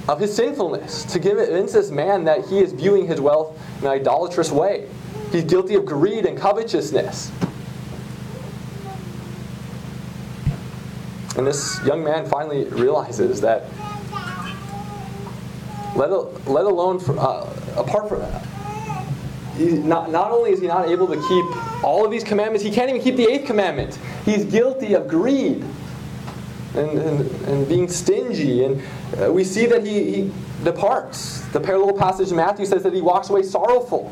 of 0.07 0.19
his 0.19 0.35
sinfulness, 0.35 1.05
to 1.05 1.19
convince 1.19 1.71
this 1.71 1.89
man 1.89 2.25
that 2.25 2.45
he 2.45 2.59
is 2.59 2.73
viewing 2.73 3.07
his 3.07 3.19
wealth 3.19 3.59
in 3.79 3.85
an 3.85 3.93
idolatrous 3.93 4.51
way. 4.51 4.87
He's 5.31 5.45
guilty 5.45 5.75
of 5.75 5.85
greed 5.85 6.25
and 6.25 6.37
covetousness. 6.37 7.31
And 11.37 11.47
this 11.47 11.83
young 11.85 12.03
man 12.03 12.25
finally 12.25 12.65
realizes 12.65 13.41
that, 13.41 13.63
let, 15.95 16.09
let 16.47 16.65
alone, 16.65 16.99
for, 16.99 17.17
uh, 17.17 17.49
apart 17.75 18.07
from 18.07 18.19
that, 18.19 18.45
not, 19.59 20.11
not 20.11 20.31
only 20.31 20.51
is 20.51 20.59
he 20.59 20.67
not 20.67 20.87
able 20.89 21.07
to 21.07 21.15
keep 21.15 21.83
all 21.83 22.05
of 22.05 22.11
these 22.11 22.23
commandments, 22.23 22.63
he 22.63 22.71
can't 22.71 22.89
even 22.89 23.01
keep 23.01 23.15
the 23.15 23.25
eighth 23.25 23.45
commandment. 23.45 23.97
He's 24.25 24.43
guilty 24.43 24.93
of 24.95 25.07
greed 25.07 25.63
and, 26.75 26.97
and, 26.97 27.31
and 27.47 27.67
being 27.69 27.87
stingy. 27.87 28.65
And 28.65 28.81
uh, 29.21 29.31
we 29.31 29.43
see 29.43 29.65
that 29.67 29.85
he, 29.85 30.11
he 30.11 30.31
departs. 30.63 31.41
The 31.49 31.59
parallel 31.59 31.93
passage 31.93 32.31
in 32.31 32.35
Matthew 32.35 32.65
says 32.65 32.83
that 32.83 32.93
he 32.93 33.01
walks 33.01 33.29
away 33.29 33.43
sorrowful. 33.43 34.11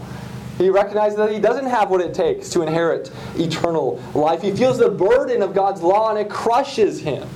He 0.57 0.69
recognizes 0.69 1.17
that 1.17 1.31
he 1.31 1.39
doesn't 1.39 1.65
have 1.65 1.89
what 1.89 1.99
it 1.99 2.13
takes 2.13 2.49
to 2.51 2.61
inherit 2.61 3.11
eternal 3.35 4.01
life. 4.13 4.41
He 4.41 4.51
feels 4.51 4.77
the 4.77 4.89
burden 4.89 5.41
of 5.41 5.55
God's 5.55 5.81
law 5.81 6.11
and 6.11 6.19
it 6.19 6.29
crushes 6.29 6.99
him. 6.99 7.27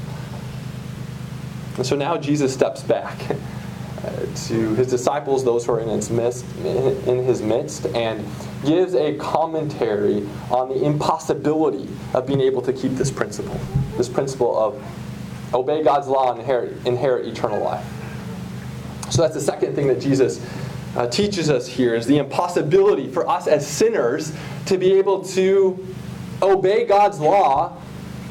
And 1.78 1.86
so 1.86 1.96
now 1.96 2.18
Jesus 2.18 2.54
steps 2.54 2.84
back 2.84 3.18
to 4.48 4.76
his 4.76 4.88
disciples, 4.88 5.44
those 5.44 5.66
who 5.66 5.74
are 5.74 5.80
in 5.80 5.90
his 5.90 6.10
midst, 6.10 6.46
in 6.64 7.24
his 7.24 7.42
midst, 7.42 7.86
and 7.88 8.26
gives 8.66 8.94
a 8.96 9.16
commentary 9.18 10.28
on 10.50 10.70
the 10.70 10.84
impossibility 10.84 11.88
of 12.14 12.26
being 12.26 12.42
able 12.42 12.62
to 12.62 12.74
keep 12.74 12.94
this 12.94 13.12
principle, 13.12 13.60
this 13.98 14.10
principle 14.10 14.58
of 14.58 14.84
obey 15.54 15.84
God's 15.84 16.08
law 16.08 16.32
and 16.32 16.40
inherit, 16.40 16.86
inherit 16.86 17.28
eternal 17.28 17.64
life. 17.64 17.86
So 19.10 19.22
that's 19.22 19.34
the 19.34 19.42
second 19.42 19.76
thing 19.76 19.88
that 19.88 20.02
Jesus 20.02 20.46
uh, 20.96 21.08
teaches 21.08 21.50
us 21.50 21.68
here 21.68 21.96
is 21.96 22.06
the 22.06 22.18
impossibility 22.18 23.10
for 23.10 23.28
us 23.28 23.48
as 23.48 23.66
sinners 23.66 24.34
to 24.66 24.78
be 24.78 24.94
able 24.94 25.24
to 25.24 25.86
obey 26.42 26.86
God's 26.86 27.20
law 27.20 27.82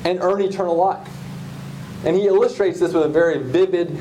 and 0.05 0.21
earn 0.21 0.43
eternal 0.43 0.77
life. 0.77 1.09
And 2.05 2.17
he 2.17 2.27
illustrates 2.27 2.79
this 2.81 2.93
with 2.93 3.05
a 3.05 3.09
very 3.09 3.39
vivid 3.39 3.97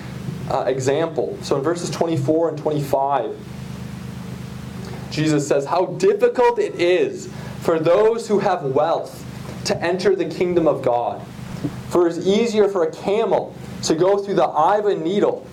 uh, 0.49 0.65
example. 0.67 1.37
So 1.41 1.57
in 1.57 1.63
verses 1.63 1.89
24 1.89 2.49
and 2.49 2.57
25, 2.57 3.37
Jesus 5.11 5.47
says, 5.47 5.65
How 5.65 5.85
difficult 5.85 6.59
it 6.59 6.75
is 6.75 7.31
for 7.61 7.79
those 7.79 8.27
who 8.27 8.39
have 8.39 8.63
wealth 8.63 9.23
to 9.65 9.81
enter 9.81 10.15
the 10.15 10.25
kingdom 10.25 10.67
of 10.67 10.81
God. 10.81 11.21
For 11.89 12.07
it 12.07 12.17
is 12.17 12.27
easier 12.27 12.67
for 12.67 12.83
a 12.83 12.91
camel 12.91 13.55
to 13.83 13.95
go 13.95 14.17
through 14.17 14.35
the 14.35 14.43
eye 14.43 14.77
of 14.77 14.85
a 14.85 14.95
needle 14.95 15.45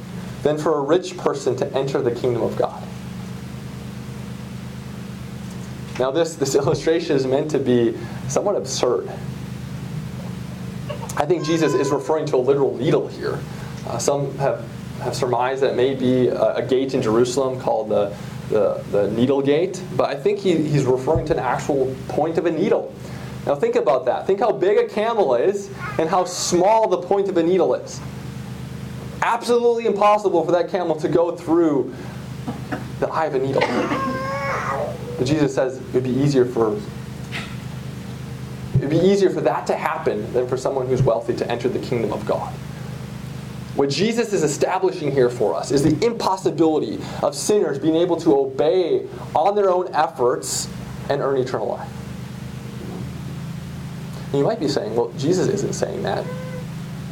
than 0.42 0.58
for 0.58 0.78
a 0.78 0.80
rich 0.80 1.16
person 1.16 1.56
to 1.56 1.72
enter 1.74 2.02
the 2.02 2.10
kingdom 2.10 2.42
of 2.42 2.56
God. 2.56 2.82
Now, 5.98 6.10
this, 6.10 6.36
this 6.36 6.54
illustration 6.56 7.16
is 7.16 7.26
meant 7.26 7.50
to 7.52 7.58
be 7.58 7.96
somewhat 8.28 8.56
absurd. 8.56 9.08
I 11.16 11.26
think 11.26 11.44
Jesus 11.44 11.74
is 11.74 11.90
referring 11.90 12.26
to 12.26 12.36
a 12.36 12.38
literal 12.38 12.76
needle 12.76 13.06
here. 13.06 13.38
Uh, 13.86 13.98
some 13.98 14.36
have, 14.38 14.64
have 15.02 15.14
surmised 15.14 15.62
that 15.62 15.72
it 15.72 15.76
may 15.76 15.94
be 15.94 16.28
a, 16.28 16.56
a 16.56 16.62
gate 16.62 16.94
in 16.94 17.02
Jerusalem 17.02 17.60
called 17.60 17.88
the, 17.88 18.16
the, 18.48 18.82
the 18.90 19.10
needle 19.10 19.42
gate, 19.42 19.82
but 19.96 20.08
I 20.08 20.14
think 20.14 20.38
he, 20.38 20.56
he's 20.56 20.84
referring 20.84 21.26
to 21.26 21.32
an 21.32 21.38
actual 21.38 21.94
point 22.08 22.38
of 22.38 22.46
a 22.46 22.50
needle. 22.50 22.94
Now, 23.46 23.56
think 23.56 23.74
about 23.74 24.04
that. 24.04 24.26
Think 24.26 24.40
how 24.40 24.52
big 24.52 24.78
a 24.78 24.88
camel 24.88 25.34
is 25.34 25.68
and 25.98 26.08
how 26.08 26.24
small 26.24 26.88
the 26.88 26.98
point 26.98 27.28
of 27.28 27.36
a 27.36 27.42
needle 27.42 27.74
is. 27.74 28.00
Absolutely 29.20 29.86
impossible 29.86 30.44
for 30.44 30.52
that 30.52 30.68
camel 30.68 30.94
to 30.96 31.08
go 31.08 31.36
through 31.36 31.94
the 33.00 33.08
eye 33.08 33.26
of 33.26 33.34
a 33.34 33.38
needle. 33.38 33.62
But 35.18 35.26
Jesus 35.26 35.54
says 35.54 35.78
it 35.78 35.94
would 35.94 36.04
be 36.04 36.10
easier 36.10 36.44
for 36.44 36.80
it'd 38.76 38.90
be 38.90 38.98
easier 38.98 39.30
for 39.30 39.40
that 39.42 39.66
to 39.68 39.76
happen 39.76 40.32
than 40.32 40.48
for 40.48 40.56
someone 40.56 40.86
who's 40.86 41.02
wealthy 41.02 41.34
to 41.36 41.50
enter 41.50 41.68
the 41.68 41.78
kingdom 41.78 42.12
of 42.12 42.24
God. 42.26 42.52
What 43.74 43.88
Jesus 43.88 44.32
is 44.34 44.42
establishing 44.42 45.10
here 45.10 45.30
for 45.30 45.54
us 45.54 45.70
is 45.70 45.82
the 45.82 46.04
impossibility 46.04 46.98
of 47.22 47.34
sinners 47.34 47.78
being 47.78 47.96
able 47.96 48.16
to 48.20 48.36
obey 48.36 49.06
on 49.34 49.54
their 49.54 49.70
own 49.70 49.92
efforts 49.94 50.68
and 51.08 51.22
earn 51.22 51.38
eternal 51.38 51.68
life. 51.68 51.90
And 54.26 54.34
you 54.34 54.44
might 54.44 54.60
be 54.60 54.68
saying, 54.68 54.94
well, 54.94 55.10
Jesus 55.16 55.48
isn't 55.48 55.72
saying 55.74 56.02
that. 56.02 56.26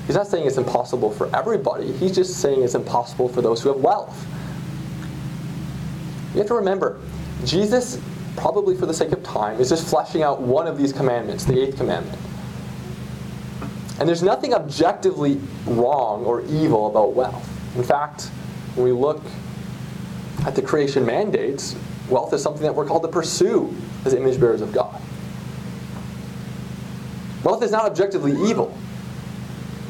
He's 0.06 0.16
not 0.16 0.26
saying 0.26 0.46
it's 0.46 0.58
impossible 0.58 1.10
for 1.10 1.34
everybody. 1.34 1.92
He's 1.92 2.14
just 2.14 2.40
saying 2.40 2.62
it's 2.62 2.74
impossible 2.74 3.28
for 3.28 3.42
those 3.42 3.62
who 3.62 3.68
have 3.70 3.78
wealth. 3.78 4.26
You 6.32 6.38
have 6.38 6.48
to 6.48 6.54
remember, 6.54 7.00
Jesus, 7.44 7.98
probably 8.36 8.76
for 8.76 8.86
the 8.86 8.94
sake 8.94 9.12
of 9.12 9.22
time, 9.22 9.60
is 9.60 9.68
just 9.68 9.88
fleshing 9.88 10.22
out 10.22 10.40
one 10.40 10.66
of 10.66 10.76
these 10.76 10.92
commandments, 10.92 11.44
the 11.44 11.60
eighth 11.60 11.76
commandment. 11.76 12.18
And 14.00 14.08
there's 14.08 14.22
nothing 14.22 14.54
objectively 14.54 15.38
wrong 15.66 16.24
or 16.24 16.40
evil 16.46 16.86
about 16.88 17.12
wealth. 17.12 17.76
In 17.76 17.84
fact, 17.84 18.24
when 18.74 18.86
we 18.86 18.92
look 18.92 19.22
at 20.46 20.54
the 20.54 20.62
creation 20.62 21.04
mandates, 21.04 21.76
wealth 22.08 22.32
is 22.32 22.42
something 22.42 22.62
that 22.62 22.74
we're 22.74 22.86
called 22.86 23.02
to 23.02 23.08
pursue 23.08 23.76
as 24.06 24.14
image 24.14 24.40
bearers 24.40 24.62
of 24.62 24.72
God. 24.72 25.00
Wealth 27.44 27.62
is 27.62 27.70
not 27.70 27.84
objectively 27.84 28.32
evil. 28.48 28.76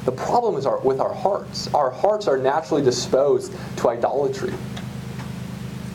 The 0.04 0.12
problem 0.12 0.56
is 0.56 0.66
our, 0.66 0.78
with 0.80 0.98
our 0.98 1.12
hearts. 1.12 1.72
Our 1.74 1.90
hearts 1.90 2.26
are 2.26 2.36
naturally 2.36 2.82
disposed 2.82 3.54
to 3.76 3.90
idolatry, 3.90 4.52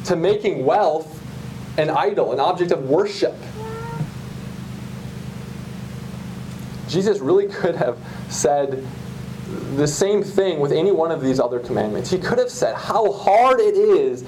to 0.05 0.15
making 0.15 0.65
wealth 0.65 1.21
an 1.77 1.89
idol, 1.89 2.31
an 2.31 2.39
object 2.39 2.71
of 2.71 2.89
worship. 2.89 3.35
Jesus 6.95 7.19
really 7.19 7.47
could 7.47 7.75
have 7.75 7.97
said 8.29 8.81
the 9.75 9.85
same 9.85 10.23
thing 10.23 10.61
with 10.61 10.71
any 10.71 10.93
one 10.93 11.11
of 11.11 11.21
these 11.21 11.41
other 11.41 11.59
commandments. 11.59 12.09
He 12.09 12.17
could 12.17 12.37
have 12.37 12.49
said 12.49 12.73
how 12.73 13.11
hard 13.11 13.59
it 13.59 13.75
is 13.75 14.23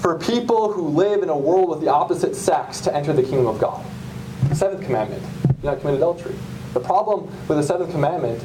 for 0.00 0.18
people 0.18 0.72
who 0.72 0.88
live 0.88 1.22
in 1.22 1.28
a 1.28 1.38
world 1.38 1.68
with 1.68 1.80
the 1.80 1.86
opposite 1.86 2.34
sex 2.34 2.80
to 2.80 2.92
enter 2.92 3.12
the 3.12 3.22
kingdom 3.22 3.46
of 3.46 3.60
God. 3.60 3.86
The 4.48 4.56
seventh 4.56 4.82
commandment, 4.82 5.22
do 5.62 5.68
not 5.68 5.80
commit 5.80 5.94
adultery. 5.94 6.34
The 6.72 6.80
problem 6.80 7.26
with 7.46 7.58
the 7.58 7.62
seventh 7.62 7.92
commandment, 7.92 8.44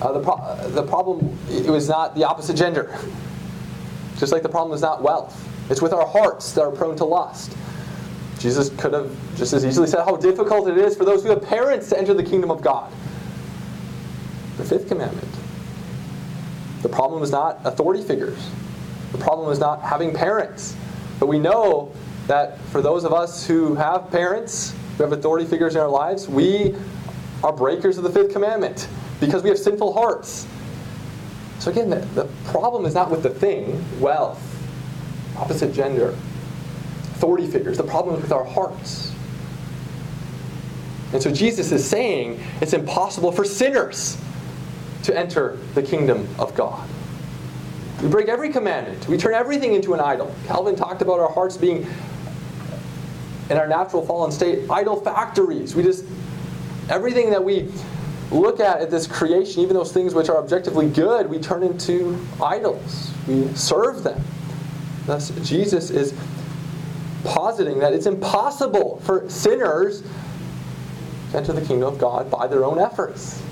uh, 0.00 0.12
the, 0.12 0.20
pro- 0.20 0.68
the 0.68 0.84
problem 0.84 1.36
it 1.50 1.66
was 1.66 1.88
not 1.88 2.14
the 2.14 2.22
opposite 2.22 2.54
gender. 2.54 2.96
Just 4.18 4.30
like 4.30 4.44
the 4.44 4.48
problem 4.48 4.72
is 4.72 4.82
not 4.82 5.02
wealth. 5.02 5.36
It's 5.68 5.82
with 5.82 5.92
our 5.92 6.06
hearts 6.06 6.52
that 6.52 6.62
are 6.62 6.70
prone 6.70 6.94
to 6.98 7.04
lust. 7.04 7.56
Jesus 8.44 8.68
could 8.76 8.92
have 8.92 9.10
just 9.38 9.54
as 9.54 9.64
easily 9.64 9.86
said 9.86 10.04
how 10.04 10.16
difficult 10.16 10.68
it 10.68 10.76
is 10.76 10.94
for 10.94 11.06
those 11.06 11.22
who 11.22 11.30
have 11.30 11.42
parents 11.42 11.88
to 11.88 11.98
enter 11.98 12.12
the 12.12 12.22
kingdom 12.22 12.50
of 12.50 12.60
God. 12.60 12.92
The 14.58 14.64
fifth 14.64 14.86
commandment. 14.86 15.30
The 16.82 16.90
problem 16.90 17.22
is 17.22 17.30
not 17.30 17.58
authority 17.64 18.02
figures. 18.02 18.50
The 19.12 19.18
problem 19.18 19.50
is 19.50 19.58
not 19.58 19.80
having 19.80 20.12
parents. 20.12 20.76
But 21.18 21.28
we 21.28 21.38
know 21.38 21.90
that 22.26 22.60
for 22.64 22.82
those 22.82 23.04
of 23.04 23.14
us 23.14 23.46
who 23.46 23.76
have 23.76 24.10
parents, 24.10 24.74
who 24.98 25.04
have 25.04 25.12
authority 25.12 25.46
figures 25.46 25.74
in 25.74 25.80
our 25.80 25.88
lives, 25.88 26.28
we 26.28 26.74
are 27.42 27.50
breakers 27.50 27.96
of 27.96 28.04
the 28.04 28.10
fifth 28.10 28.30
commandment 28.30 28.88
because 29.20 29.42
we 29.42 29.48
have 29.48 29.58
sinful 29.58 29.94
hearts. 29.94 30.46
So 31.60 31.70
again, 31.70 31.88
the, 31.88 32.00
the 32.14 32.28
problem 32.44 32.84
is 32.84 32.92
not 32.92 33.10
with 33.10 33.22
the 33.22 33.30
thing, 33.30 33.82
wealth, 34.00 34.42
opposite 35.38 35.72
gender, 35.72 36.14
authority 37.14 37.46
figures. 37.46 37.76
The 37.76 37.84
problem 37.84 38.16
is 38.16 38.22
with 38.22 38.32
our 38.32 38.44
hearts. 38.44 39.12
And 41.12 41.22
so 41.22 41.30
Jesus 41.30 41.70
is 41.70 41.88
saying 41.88 42.42
it's 42.60 42.72
impossible 42.72 43.30
for 43.30 43.44
sinners 43.44 44.20
to 45.04 45.16
enter 45.16 45.58
the 45.74 45.82
kingdom 45.82 46.28
of 46.38 46.54
God. 46.54 46.88
We 48.02 48.08
break 48.08 48.28
every 48.28 48.50
commandment. 48.50 49.06
We 49.06 49.16
turn 49.16 49.34
everything 49.34 49.74
into 49.74 49.94
an 49.94 50.00
idol. 50.00 50.34
Calvin 50.46 50.74
talked 50.74 51.02
about 51.02 51.20
our 51.20 51.30
hearts 51.30 51.56
being, 51.56 51.86
in 53.48 53.56
our 53.56 53.68
natural 53.68 54.04
fallen 54.04 54.32
state, 54.32 54.68
idol 54.68 55.00
factories. 55.00 55.76
We 55.76 55.84
just, 55.84 56.04
everything 56.88 57.30
that 57.30 57.42
we 57.42 57.70
look 58.32 58.58
at 58.58 58.80
at 58.80 58.90
this 58.90 59.06
creation, 59.06 59.62
even 59.62 59.76
those 59.76 59.92
things 59.92 60.14
which 60.14 60.28
are 60.28 60.38
objectively 60.38 60.88
good, 60.88 61.30
we 61.30 61.38
turn 61.38 61.62
into 61.62 62.18
idols. 62.42 63.12
We 63.28 63.46
serve 63.54 64.02
them. 64.02 64.20
Thus, 65.06 65.30
Jesus 65.48 65.90
is 65.90 66.12
positing 67.24 67.78
that 67.80 67.92
it's 67.92 68.06
impossible 68.06 69.00
for 69.00 69.28
sinners 69.28 70.02
to 71.32 71.38
enter 71.38 71.52
the 71.52 71.64
kingdom 71.64 71.92
of 71.92 71.98
God 71.98 72.30
by 72.30 72.46
their 72.46 72.64
own 72.64 72.78
efforts. 72.78 73.42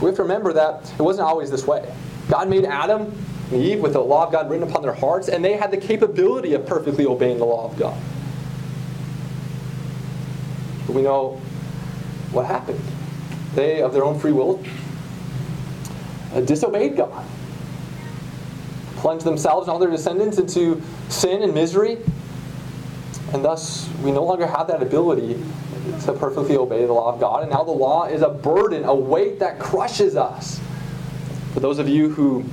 We 0.00 0.06
have 0.06 0.16
to 0.16 0.22
remember 0.22 0.52
that 0.52 0.92
it 0.92 1.02
wasn't 1.02 1.26
always 1.26 1.50
this 1.50 1.66
way. 1.66 1.90
God 2.28 2.48
made 2.48 2.64
Adam 2.64 3.16
and 3.50 3.62
Eve 3.62 3.80
with 3.80 3.92
the 3.92 4.00
law 4.00 4.26
of 4.26 4.32
God 4.32 4.50
written 4.50 4.68
upon 4.68 4.82
their 4.82 4.92
hearts, 4.92 5.28
and 5.28 5.44
they 5.44 5.56
had 5.56 5.70
the 5.70 5.76
capability 5.76 6.54
of 6.54 6.66
perfectly 6.66 7.06
obeying 7.06 7.38
the 7.38 7.44
law 7.44 7.70
of 7.70 7.78
God. 7.78 7.98
But 10.86 10.96
we 10.96 11.02
know 11.02 11.40
what 12.32 12.46
happened. 12.46 12.80
They, 13.54 13.82
of 13.82 13.92
their 13.92 14.04
own 14.04 14.18
free 14.18 14.32
will, 14.32 14.62
disobeyed 16.44 16.96
God 16.96 17.24
plunge 19.04 19.22
themselves 19.22 19.68
and 19.68 19.72
all 19.74 19.78
their 19.78 19.90
descendants 19.90 20.38
into 20.38 20.80
sin 21.10 21.42
and 21.42 21.52
misery. 21.52 21.98
And 23.34 23.44
thus, 23.44 23.86
we 24.02 24.10
no 24.10 24.24
longer 24.24 24.46
have 24.46 24.66
that 24.68 24.82
ability 24.82 25.34
to 26.06 26.12
perfectly 26.14 26.56
obey 26.56 26.86
the 26.86 26.92
law 26.94 27.12
of 27.12 27.20
God. 27.20 27.42
And 27.42 27.52
now 27.52 27.64
the 27.64 27.70
law 27.70 28.06
is 28.06 28.22
a 28.22 28.30
burden, 28.30 28.82
a 28.84 28.94
weight 28.94 29.40
that 29.40 29.58
crushes 29.58 30.16
us. 30.16 30.58
For 31.52 31.60
those 31.60 31.78
of 31.78 31.86
you 31.86 32.08
who, 32.08 32.46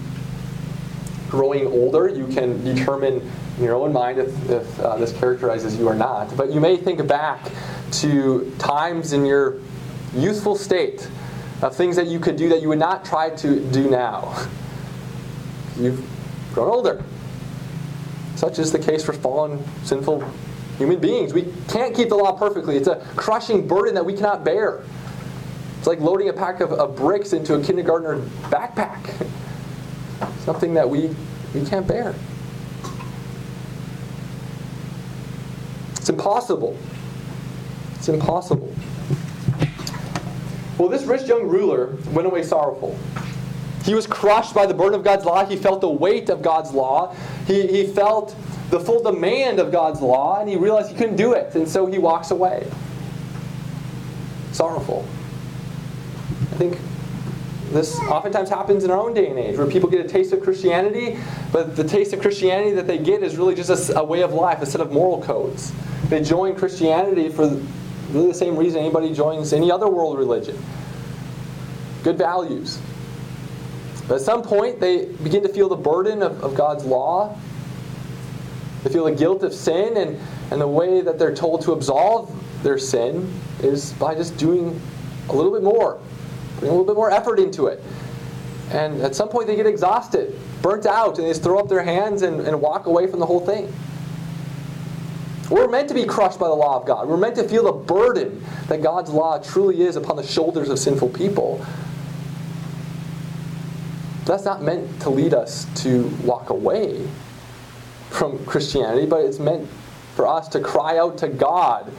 growing 1.30 1.68
older, 1.68 2.10
you 2.10 2.28
can 2.28 2.62
determine 2.66 3.32
in 3.58 3.64
your 3.64 3.76
own 3.76 3.94
mind 3.94 4.20
if, 4.20 4.50
if 4.50 4.80
uh, 4.82 4.98
this 4.98 5.18
characterizes 5.18 5.78
you 5.78 5.88
or 5.88 5.96
not. 5.96 6.36
But 6.36 6.52
you 6.52 6.60
may 6.60 6.76
think 6.76 7.08
back 7.08 7.50
to 8.02 8.54
times 8.60 9.14
in 9.14 9.26
your 9.26 9.60
youthful 10.14 10.58
state 10.58 11.10
of 11.62 11.74
things 11.78 11.96
that 11.96 12.08
you 12.08 12.20
could 12.20 12.36
do 12.36 12.50
that 12.50 12.62
you 12.62 12.68
would 12.68 12.80
not 12.80 13.06
try 13.06 13.30
to 13.30 13.62
do 13.72 13.90
now. 13.90 14.50
You've 15.80 16.06
grown 16.54 16.70
older. 16.70 17.04
Such 18.36 18.60
is 18.60 18.72
the 18.72 18.80
case 18.80 19.04
for 19.04 19.14
fallen, 19.14 19.64
sinful 19.84 20.24
human 20.78 21.00
beings. 21.00 21.34
We 21.34 21.54
can't 21.68 21.96
keep 21.96 22.10
the 22.10 22.16
law 22.16 22.32
perfectly. 22.32 22.76
It's 22.76 22.88
a 22.88 23.06
crushing 23.16 23.68
burden 23.68 23.94
that 23.96 24.06
we 24.06 24.14
cannot 24.14 24.44
bear. 24.44 24.82
It's 25.78 25.88
like 25.88 26.00
loading 26.00 26.30
a 26.30 26.34
pack 26.34 26.60
of, 26.60 26.72
of 26.72 26.96
bricks 26.96 27.34
into 27.34 27.56
a 27.56 27.64
kindergartner 27.64 28.20
backpack. 28.50 29.28
Something 30.40 30.74
that 30.76 30.90
we, 30.90 31.16
we 31.54 31.66
can't 31.66 31.88
bear. 31.88 32.16
It's 35.98 36.10
impossible. 36.10 36.78
It's 37.96 38.10
impossible. 38.10 38.74
Well, 40.80 40.90
this 40.90 41.04
rich 41.04 41.28
young 41.28 41.48
ruler 41.48 41.96
went 42.12 42.26
away 42.26 42.42
sorrowful. 42.42 42.98
He 43.84 43.96
was 43.96 44.06
crushed 44.06 44.54
by 44.54 44.66
the 44.66 44.74
burden 44.74 44.96
of 44.96 45.04
God's 45.04 45.26
law. 45.26 45.46
He 45.46 45.56
felt 45.56 45.82
the 45.82 45.90
weight 45.90 46.30
of 46.30 46.42
God's 46.42 46.72
law. 46.72 47.16
He, 47.48 47.68
he 47.68 47.88
felt 47.88 48.36
the 48.70 48.80
full 48.80 49.02
demand 49.02 49.60
of 49.60 49.72
God's 49.72 50.02
law, 50.02 50.40
and 50.40 50.50
he 50.50 50.56
realized 50.56 50.90
he 50.90 50.96
couldn't 50.96 51.16
do 51.16 51.34
it, 51.34 51.56
and 51.56 51.68
so 51.68 51.86
he 51.88 51.98
walks 51.98 52.32
away. 52.32 52.70
Sorrowful. 54.52 55.06
I 56.52 56.56
think 56.56 56.78
this 57.72 57.98
oftentimes 58.02 58.50
happens 58.50 58.84
in 58.84 58.92
our 58.92 59.00
own 59.00 59.14
day 59.14 59.30
and 59.30 59.40
age, 59.40 59.58
where 59.58 59.68
people 59.68 59.90
get 59.90 60.06
a 60.06 60.08
taste 60.08 60.32
of 60.32 60.42
Christianity, 60.42 61.18
but 61.52 61.76
the 61.76 61.84
taste 61.84 62.14
of 62.14 62.22
Christianity 62.22 62.72
that 62.72 62.86
they 62.86 62.98
get 62.98 63.24
is 63.24 63.38
really 63.38 63.56
just 63.56 63.90
a, 63.90 64.00
a 64.00 64.04
way 64.04 64.22
of 64.22 64.34
life, 64.34 64.62
a 64.62 64.66
set 64.66 64.82
of 64.82 64.92
moral 64.92 65.22
codes. 65.22 65.74
They 66.10 66.22
join 66.22 66.56
Christianity 66.56 67.30
for 67.30 67.48
really 68.12 68.28
the 68.28 68.34
same 68.34 68.58
reason 68.58 68.80
anybody 68.80 69.14
joins 69.14 69.54
any 69.54 69.72
other 69.72 69.88
world 69.88 70.18
religion 70.18 70.58
good 72.04 72.18
values. 72.18 72.80
But 74.08 74.16
at 74.16 74.22
some 74.22 74.42
point, 74.42 74.80
they 74.80 75.06
begin 75.06 75.44
to 75.44 75.50
feel 75.50 75.70
the 75.70 75.76
burden 75.76 76.22
of, 76.22 76.44
of 76.44 76.56
God's 76.56 76.86
law. 76.86 77.38
They 78.84 78.92
feel 78.92 79.06
the 79.06 79.12
guilt 79.12 79.44
of 79.44 79.54
sin, 79.54 79.98
and, 79.98 80.20
and 80.52 80.60
the 80.60 80.68
way 80.68 81.02
that 81.02 81.20
they're 81.20 81.36
told 81.36 81.62
to 81.64 81.74
absolve 81.74 82.36
their 82.64 82.78
sin 82.78 83.32
is 83.62 83.94
by 83.94 84.16
just 84.16 84.38
doing 84.38 84.80
a 85.30 85.36
little 85.36 85.52
bit 85.52 85.64
more, 85.64 86.00
putting 86.56 86.70
a 86.70 86.72
little 86.72 86.86
bit 86.86 86.96
more 86.96 87.12
effort 87.12 87.40
into 87.40 87.68
it. 87.68 87.82
And 88.72 89.02
at 89.02 89.16
some 89.16 89.30
point, 89.30 89.48
they 89.48 89.56
get 89.56 89.68
exhausted, 89.68 90.38
burnt 90.62 90.86
out, 90.86 91.18
and 91.18 91.28
they 91.28 91.32
just 91.32 91.44
throw 91.44 91.60
up 91.60 91.68
their 91.68 91.84
hands 91.84 92.22
and, 92.22 92.42
and 92.42 92.60
walk 92.62 92.86
away 92.86 93.08
from 93.08 93.20
the 93.20 93.26
whole 93.26 93.46
thing. 93.46 93.72
We're 95.50 95.68
meant 95.68 95.90
to 95.90 95.94
be 95.94 96.06
crushed 96.06 96.40
by 96.40 96.48
the 96.48 96.54
law 96.54 96.80
of 96.80 96.86
God. 96.88 97.10
We're 97.10 97.18
meant 97.18 97.36
to 97.36 97.44
feel 97.44 97.66
the 97.66 97.74
burden 97.74 98.42
that 98.70 98.82
God's 98.82 99.10
law 99.10 99.38
truly 99.38 99.82
is 99.82 99.98
upon 99.98 100.16
the 100.16 100.24
shoulders 100.24 100.70
of 100.70 100.80
sinful 100.80 101.10
people. 101.10 101.66
That's 104.26 104.46
not 104.46 104.62
meant 104.62 105.02
to 105.02 105.10
lead 105.10 105.34
us 105.34 105.66
to 105.84 106.08
walk 106.24 106.50
away 106.50 107.08
from 108.10 108.44
Christianity, 108.46 109.06
but 109.06 109.22
it's 109.22 109.40
meant 109.40 109.68
for 110.16 110.28
us 110.28 110.48
to 110.50 110.60
cry 110.60 110.98
out 110.98 111.18
to 111.20 111.28
God 111.28 111.92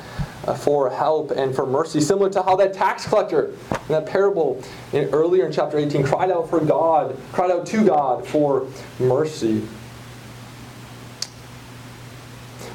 uh, 0.46 0.54
for 0.54 0.90
help 0.90 1.30
and 1.30 1.54
for 1.54 1.66
mercy, 1.66 2.00
similar 2.00 2.30
to 2.30 2.42
how 2.42 2.56
that 2.56 2.74
tax 2.74 3.06
collector 3.06 3.46
in 3.70 3.88
that 3.88 4.06
parable 4.06 4.62
in, 4.92 5.08
earlier 5.11 5.46
in 5.46 5.52
chapter 5.52 5.78
18 5.78 6.02
cried 6.04 6.30
out 6.30 6.48
for 6.48 6.61
God, 6.61 7.18
cried 7.32 7.50
out 7.50 7.66
to 7.66 7.85
God 7.85 8.26
for 8.26 8.66
mercy. 8.98 9.66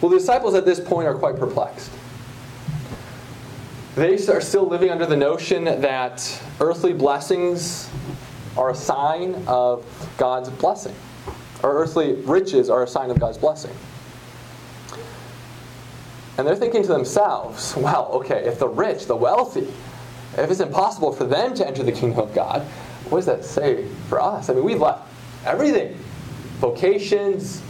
Well, 0.01 0.09
the 0.11 0.17
disciples 0.17 0.53
at 0.53 0.65
this 0.65 0.79
point 0.79 1.07
are 1.07 1.15
quite 1.15 1.37
perplexed. 1.37 1.91
They 3.95 4.15
are 4.27 4.41
still 4.41 4.67
living 4.67 4.91
under 4.91 5.07
the 5.07 5.17
notion 5.17 5.63
that 5.65 6.41
earthly 6.61 6.93
blessings 6.93 7.89
are 8.57 8.71
a 8.71 8.75
sign 8.75 9.35
of 9.47 9.85
God's 10.17 10.49
blessing, 10.49 10.95
Our 11.63 11.77
earthly 11.77 12.13
riches 12.13 12.69
are 12.69 12.83
a 12.83 12.87
sign 12.87 13.11
of 13.11 13.19
God's 13.19 13.37
blessing. 13.37 13.75
And 16.37 16.45
they're 16.45 16.55
thinking 16.55 16.83
to 16.83 16.87
themselves, 16.87 17.75
well, 17.77 18.09
okay, 18.13 18.45
if 18.45 18.59
the 18.59 18.67
rich, 18.67 19.05
the 19.05 19.15
wealthy, 19.15 19.67
if 20.37 20.51
it's 20.51 20.59
impossible 20.59 21.11
for 21.11 21.23
them 21.23 21.55
to 21.55 21.67
enter 21.67 21.83
the 21.83 21.91
kingdom 21.91 22.19
of 22.19 22.33
God, 22.33 22.61
what 23.09 23.19
does 23.19 23.25
that 23.25 23.45
say 23.45 23.87
for 24.09 24.21
us? 24.21 24.49
I 24.49 24.53
mean, 24.53 24.63
we've 24.63 24.81
left 24.81 25.07
everything 25.45 25.97
vocations, 26.59 27.61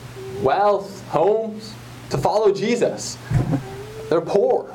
wealth, 0.42 1.06
homes 1.10 1.74
to 2.10 2.18
follow 2.18 2.54
Jesus. 2.54 3.18
They're 4.10 4.22
poor. 4.22 4.74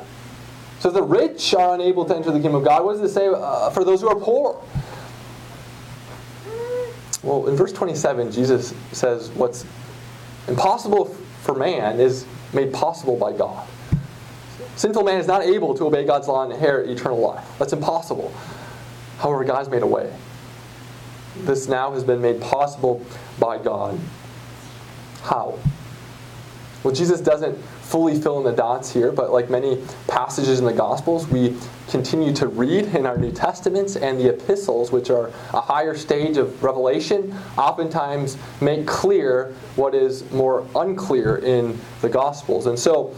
So 0.81 0.91
the 0.91 1.03
rich 1.03 1.55
are 1.55 1.75
unable 1.75 2.05
to 2.05 2.15
enter 2.15 2.31
the 2.31 2.41
kingdom 2.41 2.57
of 2.57 2.65
God. 2.65 2.85
What 2.85 2.99
does 2.99 3.11
it 3.11 3.15
say 3.15 3.29
uh, 3.29 3.71
for 3.71 3.85
those 3.85 4.01
who 4.01 4.09
are 4.09 4.19
poor? 4.19 4.63
Well, 7.23 7.49
in 7.49 7.57
verse 7.57 7.73
27, 7.73 8.33
Jesus 8.33 8.75
says 8.93 9.31
what's 9.31 9.65
impossible 10.49 11.07
for 11.43 11.55
man 11.55 12.01
is 12.01 12.27
made 12.53 12.73
possible 12.73 13.17
by 13.17 13.33
God. 13.33 13.67
Sinful 14.77 15.05
man 15.05 15.19
is 15.19 15.27
not 15.27 15.43
able 15.43 15.75
to 15.75 15.87
obey 15.87 16.05
God's 16.05 16.29
law 16.29 16.45
and 16.45 16.53
inherit 16.53 16.89
eternal 16.89 17.21
life. 17.21 17.47
That's 17.59 17.73
impossible. 17.73 18.33
However, 19.19 19.45
God's 19.45 19.69
made 19.69 19.83
a 19.83 19.87
way. 19.87 20.13
This 21.39 21.69
now 21.69 21.93
has 21.93 22.05
been 22.05 22.21
made 22.21 22.41
possible 22.41 23.05
by 23.39 23.59
God. 23.59 23.99
How? 25.23 25.59
Well, 26.83 26.95
Jesus 26.95 27.21
doesn't 27.21 27.57
fully 27.83 28.21
fill 28.21 28.39
in 28.39 28.45
the 28.45 28.53
dots 28.53 28.93
here, 28.93 29.13
but 29.13 29.31
like 29.33 29.49
many 29.49 29.83
passages 30.09 30.59
in 30.59 30.65
the 30.65 30.73
Gospels, 30.73 31.29
we 31.29 31.57
continue 31.93 32.33
to 32.33 32.49
read 32.49 32.87
in 32.95 33.05
our 33.05 33.19
New 33.19 33.31
Testaments 33.31 33.97
and 33.97 34.19
the 34.19 34.31
epistles, 34.31 34.91
which 34.91 35.11
are 35.11 35.31
a 35.53 35.61
higher 35.61 35.95
stage 35.95 36.39
of 36.39 36.65
revelation, 36.65 37.37
oftentimes 37.59 38.39
make 38.63 38.87
clear 38.87 39.55
what 39.77 39.95
is 39.95 40.29
more 40.33 40.67
unclear 40.75 41.37
in 41.37 41.79
the 42.01 42.09
Gospels. 42.09 42.67
And 42.67 42.79
so, 42.79 43.15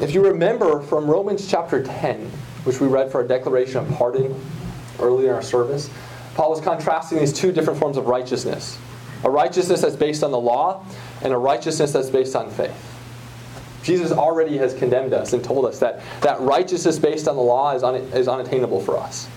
if 0.00 0.14
you 0.14 0.24
remember 0.24 0.80
from 0.82 1.10
Romans 1.10 1.50
chapter 1.50 1.82
10, 1.82 2.30
which 2.62 2.80
we 2.80 2.86
read 2.86 3.10
for 3.10 3.22
our 3.22 3.26
declaration 3.26 3.78
of 3.78 3.88
pardon 3.90 4.40
earlier 5.00 5.30
in 5.30 5.34
our 5.34 5.42
service, 5.42 5.90
Paul 6.36 6.50
was 6.50 6.60
contrasting 6.60 7.18
these 7.18 7.32
two 7.32 7.50
different 7.50 7.78
forms 7.78 7.96
of 7.96 8.06
righteousness 8.06 8.78
a 9.24 9.30
righteousness 9.30 9.80
that's 9.80 9.96
based 9.96 10.22
on 10.22 10.30
the 10.30 10.38
law, 10.38 10.84
and 11.22 11.32
a 11.32 11.38
righteousness 11.38 11.92
that's 11.92 12.10
based 12.10 12.36
on 12.36 12.50
faith. 12.50 12.95
Jesus 13.86 14.10
already 14.10 14.58
has 14.58 14.74
condemned 14.74 15.14
us 15.14 15.32
and 15.32 15.44
told 15.44 15.64
us 15.64 15.78
that, 15.78 16.02
that 16.20 16.40
righteousness 16.40 16.98
based 16.98 17.28
on 17.28 17.36
the 17.36 17.42
law 17.42 17.72
is, 17.72 17.84
un, 17.84 17.94
is 17.94 18.26
unattainable 18.26 18.80
for 18.80 18.98
us. 18.98 19.28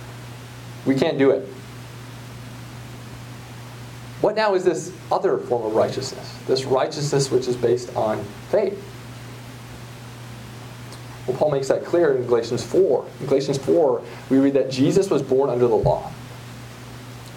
We 0.88 0.96
can't 0.96 1.20
do 1.20 1.30
it. 1.30 1.48
What 4.22 4.36
now 4.36 4.56
is 4.56 4.64
this 4.64 4.92
other 5.12 5.38
form 5.38 5.68
of 5.68 5.76
righteousness? 5.76 6.36
This 6.48 6.66
righteousness 6.66 7.30
which 7.30 7.48
is 7.48 7.56
based 7.56 7.96
on 7.96 8.24
faith. 8.50 8.84
Well, 11.28 11.38
Paul 11.38 11.52
makes 11.52 11.68
that 11.68 11.86
clear 11.86 12.16
in 12.16 12.26
Galatians 12.26 12.64
4. 12.64 13.06
In 13.20 13.28
Galatians 13.28 13.60
4, 13.60 14.02
we 14.32 14.40
read 14.40 14.56
that 14.56 14.72
Jesus 14.72 15.12
was 15.12 15.22
born 15.22 15.52
under 15.52 15.68
the 15.68 15.76
law, 15.76 16.10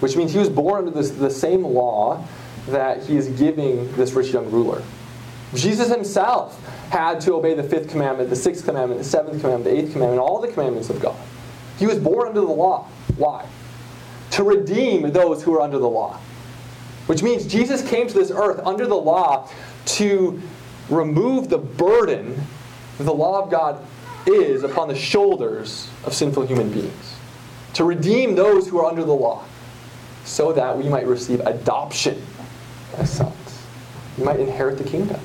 which 0.01 0.17
means 0.17 0.33
he 0.33 0.39
was 0.39 0.49
born 0.49 0.87
under 0.87 0.91
this, 0.91 1.11
the 1.11 1.29
same 1.29 1.63
law 1.63 2.27
that 2.69 3.03
he 3.03 3.19
is 3.19 3.29
giving 3.39 3.93
this 3.97 4.13
rich 4.13 4.29
young 4.29 4.51
ruler. 4.51 4.83
Jesus 5.55 5.89
himself 5.89 6.65
had 6.91 7.21
to 7.23 7.35
obey 7.35 7.55
the 7.55 7.63
fifth 7.63 7.91
commandment, 7.91 8.31
the 8.31 8.37
sixth 8.37 8.65
commandment, 8.65 9.01
the 9.01 9.05
seventh 9.05 9.41
commandment, 9.41 9.65
the 9.65 9.83
eighth 9.83 9.93
commandment, 9.93 10.21
all 10.21 10.41
the 10.41 10.49
commandments 10.49 10.89
of 10.91 11.01
God. 11.01 11.17
He 11.79 11.87
was 11.87 11.99
born 11.99 12.29
under 12.29 12.41
the 12.41 12.47
law. 12.47 12.89
Why? 13.17 13.47
To 14.33 14.45
redeem 14.45 15.11
those 15.13 15.43
who 15.43 15.55
are 15.55 15.61
under 15.61 15.79
the 15.79 15.89
law. 15.89 16.19
Which 17.07 17.23
means 17.23 17.47
Jesus 17.47 17.87
came 17.87 18.09
to 18.09 18.15
this 18.15 18.31
earth 18.31 18.65
under 18.65 18.87
the 18.87 18.97
law 18.97 19.51
to 19.85 20.41
remove 20.89 21.49
the 21.49 21.59
burden 21.59 22.41
that 22.99 23.05
the 23.05 23.13
law 23.13 23.43
of 23.43 23.51
God 23.51 23.85
is 24.27 24.63
upon 24.63 24.89
the 24.89 24.95
shoulders 24.95 25.91
of 26.05 26.15
sinful 26.15 26.47
human 26.47 26.71
beings. 26.71 27.17
To 27.75 27.85
redeem 27.85 28.35
those 28.35 28.69
who 28.69 28.79
are 28.79 28.87
under 28.87 29.05
the 29.05 29.15
law 29.15 29.45
so 30.25 30.53
that 30.53 30.77
we 30.77 30.89
might 30.89 31.07
receive 31.07 31.41
adoption 31.41 32.23
as 32.97 33.11
sons. 33.11 33.63
We 34.17 34.25
might 34.25 34.39
inherit 34.39 34.79
the 34.79 34.85
kingdom. 34.85 35.21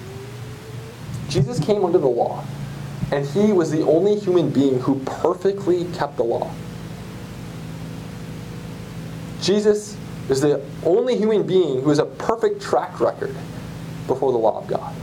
Jesus 1.30 1.60
came 1.60 1.84
under 1.84 1.98
the 1.98 2.08
law, 2.08 2.44
and 3.12 3.26
he 3.26 3.52
was 3.52 3.72
the 3.72 3.82
only 3.84 4.18
human 4.18 4.50
being 4.50 4.80
who 4.80 5.00
perfectly 5.00 5.86
kept 5.94 6.18
the 6.18 6.24
law. 6.24 6.52
Jesus 9.42 9.98
is 10.30 10.42
the 10.42 10.64
only 10.84 11.18
human 11.18 11.46
being 11.46 11.82
who 11.82 11.90
has 11.90 12.00
a 12.00 12.06
perfect 12.06 12.62
track 12.62 13.00
record 13.00 13.36
before 14.08 14.32
the 14.32 14.38
law 14.38 14.60
of 14.60 14.68
God. 14.68 14.96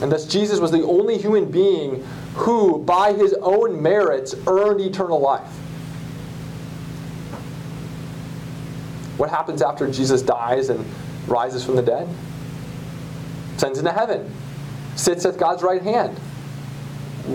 And 0.00 0.10
thus, 0.10 0.26
Jesus 0.26 0.58
was 0.58 0.70
the 0.70 0.82
only 0.82 1.18
human 1.18 1.50
being 1.50 2.04
who, 2.34 2.78
by 2.78 3.12
his 3.12 3.34
own 3.34 3.80
merits, 3.80 4.34
earned 4.46 4.80
eternal 4.80 5.20
life. 5.20 5.46
What 9.16 9.30
happens 9.30 9.62
after 9.62 9.90
Jesus 9.90 10.22
dies 10.22 10.70
and 10.70 10.84
rises 11.28 11.64
from 11.64 11.76
the 11.76 11.82
dead? 11.82 12.08
Sends 13.58 13.78
into 13.78 13.92
heaven 13.92 14.32
sits 14.96 15.24
at 15.24 15.36
God's 15.36 15.62
right 15.62 15.82
hand. 15.82 16.16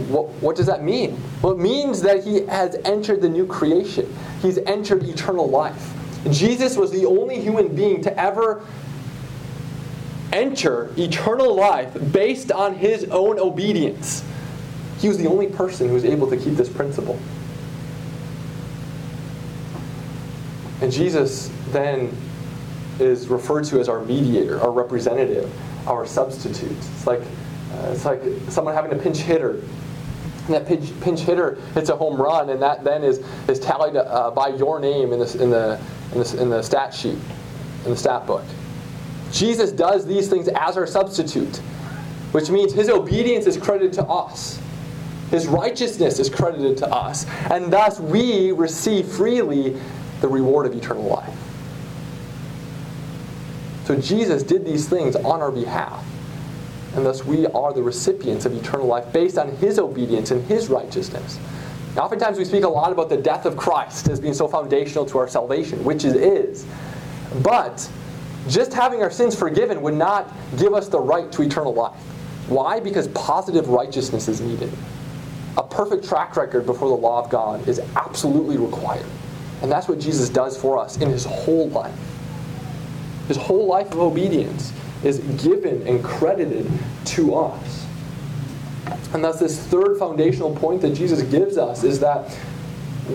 What, 0.09 0.27
what 0.41 0.55
does 0.55 0.65
that 0.65 0.83
mean? 0.83 1.21
Well, 1.41 1.53
it 1.53 1.59
means 1.59 2.01
that 2.01 2.23
he 2.23 2.45
has 2.45 2.75
entered 2.83 3.21
the 3.21 3.29
new 3.29 3.45
creation. 3.45 4.13
He's 4.41 4.57
entered 4.59 5.03
eternal 5.03 5.49
life. 5.49 5.93
Jesus 6.31 6.75
was 6.75 6.91
the 6.91 7.05
only 7.05 7.39
human 7.39 7.73
being 7.73 8.01
to 8.01 8.19
ever 8.19 8.65
enter 10.33 10.91
eternal 10.97 11.55
life 11.55 11.95
based 12.11 12.51
on 12.51 12.75
his 12.75 13.05
own 13.05 13.39
obedience. 13.39 14.23
He 14.99 15.07
was 15.07 15.17
the 15.17 15.27
only 15.27 15.47
person 15.47 15.87
who 15.87 15.93
was 15.93 16.03
able 16.03 16.29
to 16.29 16.37
keep 16.37 16.55
this 16.55 16.69
principle. 16.69 17.17
And 20.81 20.91
Jesus 20.91 21.49
then 21.69 22.15
is 22.99 23.27
referred 23.29 23.63
to 23.65 23.79
as 23.79 23.87
our 23.87 24.03
mediator, 24.03 24.59
our 24.59 24.71
representative, 24.71 25.51
our 25.87 26.05
substitute. 26.05 26.71
It's 26.71 27.07
like, 27.07 27.21
uh, 27.73 27.91
it's 27.91 28.05
like 28.05 28.21
someone 28.49 28.73
having 28.73 28.91
a 28.91 29.01
pinch 29.01 29.17
hitter. 29.17 29.61
And 30.45 30.55
that 30.55 30.65
pinch, 30.65 30.97
pinch 31.01 31.19
hitter 31.21 31.55
hits 31.73 31.89
a 31.89 31.95
home 31.95 32.19
run, 32.21 32.49
and 32.49 32.61
that 32.61 32.83
then 32.83 33.03
is, 33.03 33.19
is 33.49 33.59
tallied 33.59 33.95
uh, 33.95 34.31
by 34.31 34.47
your 34.47 34.79
name 34.79 35.11
in, 35.11 35.19
this, 35.19 35.35
in, 35.35 35.49
the, 35.49 35.79
in, 36.13 36.19
this, 36.19 36.33
in 36.33 36.49
the 36.49 36.61
stat 36.61 36.93
sheet, 36.93 37.17
in 37.83 37.91
the 37.91 37.97
stat 37.97 38.25
book. 38.25 38.45
Jesus 39.31 39.71
does 39.71 40.05
these 40.05 40.29
things 40.29 40.47
as 40.47 40.77
our 40.77 40.87
substitute, 40.87 41.57
which 42.31 42.49
means 42.49 42.73
his 42.73 42.89
obedience 42.89 43.45
is 43.45 43.57
credited 43.57 43.91
to 43.93 44.03
us. 44.05 44.59
His 45.31 45.47
righteousness 45.47 46.19
is 46.19 46.29
credited 46.29 46.77
to 46.77 46.87
us. 46.87 47.25
And 47.51 47.71
thus 47.71 47.99
we 47.99 48.53
receive 48.53 49.05
freely 49.05 49.77
the 50.21 50.27
reward 50.29 50.65
of 50.65 50.73
eternal 50.73 51.03
life. 51.03 51.37
So 53.83 53.95
Jesus 53.95 54.43
did 54.43 54.65
these 54.65 54.87
things 54.87 55.17
on 55.17 55.41
our 55.41 55.51
behalf. 55.51 56.05
And 56.95 57.05
thus 57.05 57.25
we 57.25 57.45
are 57.47 57.73
the 57.73 57.83
recipients 57.83 58.45
of 58.45 58.53
eternal 58.53 58.87
life 58.87 59.11
based 59.13 59.37
on 59.37 59.55
his 59.57 59.77
obedience 59.79 60.31
and 60.31 60.43
his 60.45 60.69
righteousness. 60.69 61.39
Now, 61.95 62.03
oftentimes 62.03 62.37
we 62.37 62.45
speak 62.45 62.63
a 62.63 62.69
lot 62.69 62.91
about 62.91 63.09
the 63.09 63.17
death 63.17 63.45
of 63.45 63.57
Christ 63.57 64.07
as 64.07 64.19
being 64.19 64.33
so 64.33 64.47
foundational 64.47 65.05
to 65.07 65.17
our 65.17 65.27
salvation, 65.27 65.83
which 65.83 66.05
it 66.05 66.15
is. 66.15 66.65
But 67.41 67.89
just 68.47 68.73
having 68.73 69.01
our 69.01 69.11
sins 69.11 69.35
forgiven 69.35 69.81
would 69.81 69.95
not 69.95 70.33
give 70.57 70.73
us 70.73 70.87
the 70.87 70.99
right 70.99 71.31
to 71.31 71.41
eternal 71.41 71.73
life. 71.73 71.99
Why? 72.47 72.79
Because 72.79 73.07
positive 73.09 73.69
righteousness 73.69 74.27
is 74.27 74.39
needed. 74.41 74.71
A 75.57 75.63
perfect 75.63 76.07
track 76.07 76.37
record 76.37 76.65
before 76.65 76.87
the 76.87 76.95
law 76.95 77.23
of 77.23 77.29
God 77.29 77.67
is 77.67 77.79
absolutely 77.95 78.57
required. 78.57 79.05
And 79.61 79.71
that's 79.71 79.87
what 79.87 79.99
Jesus 79.99 80.29
does 80.29 80.55
for 80.55 80.77
us 80.77 80.97
in 80.97 81.09
his 81.09 81.25
whole 81.25 81.67
life. 81.69 81.97
His 83.27 83.37
whole 83.37 83.65
life 83.65 83.91
of 83.91 83.99
obedience 83.99 84.71
is 85.03 85.19
given 85.41 85.85
and 85.87 86.03
credited 86.03 86.69
to 87.05 87.35
us. 87.35 87.85
And 89.13 89.23
thus, 89.23 89.39
this 89.39 89.59
third 89.67 89.97
foundational 89.97 90.55
point 90.55 90.81
that 90.81 90.93
Jesus 90.93 91.21
gives 91.23 91.57
us 91.57 91.83
is 91.83 91.99
that 91.99 92.37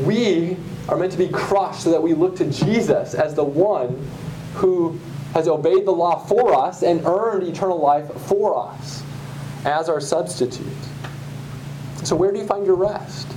we 0.05 0.57
are 0.88 0.97
meant 0.97 1.12
to 1.12 1.18
be 1.18 1.29
crushed 1.29 1.83
so 1.83 1.90
that 1.90 2.03
we 2.03 2.14
look 2.14 2.37
to 2.37 2.51
Jesus 2.51 3.14
as 3.14 3.35
the 3.35 3.45
one 3.45 4.09
who 4.55 4.99
has 5.35 5.49
obeyed 5.49 5.87
the 5.87 5.92
law 5.92 6.18
for 6.18 6.55
us 6.55 6.83
and 6.83 7.05
earned 7.07 7.47
eternal 7.47 7.79
life 7.79 8.11
for 8.23 8.59
us 8.59 9.03
as 9.64 9.88
our 9.88 10.01
substitute. 10.01 10.66
So, 12.05 12.16
where 12.16 12.33
do 12.33 12.38
you 12.38 12.47
find 12.47 12.66
your 12.66 12.75
rest? 12.75 13.29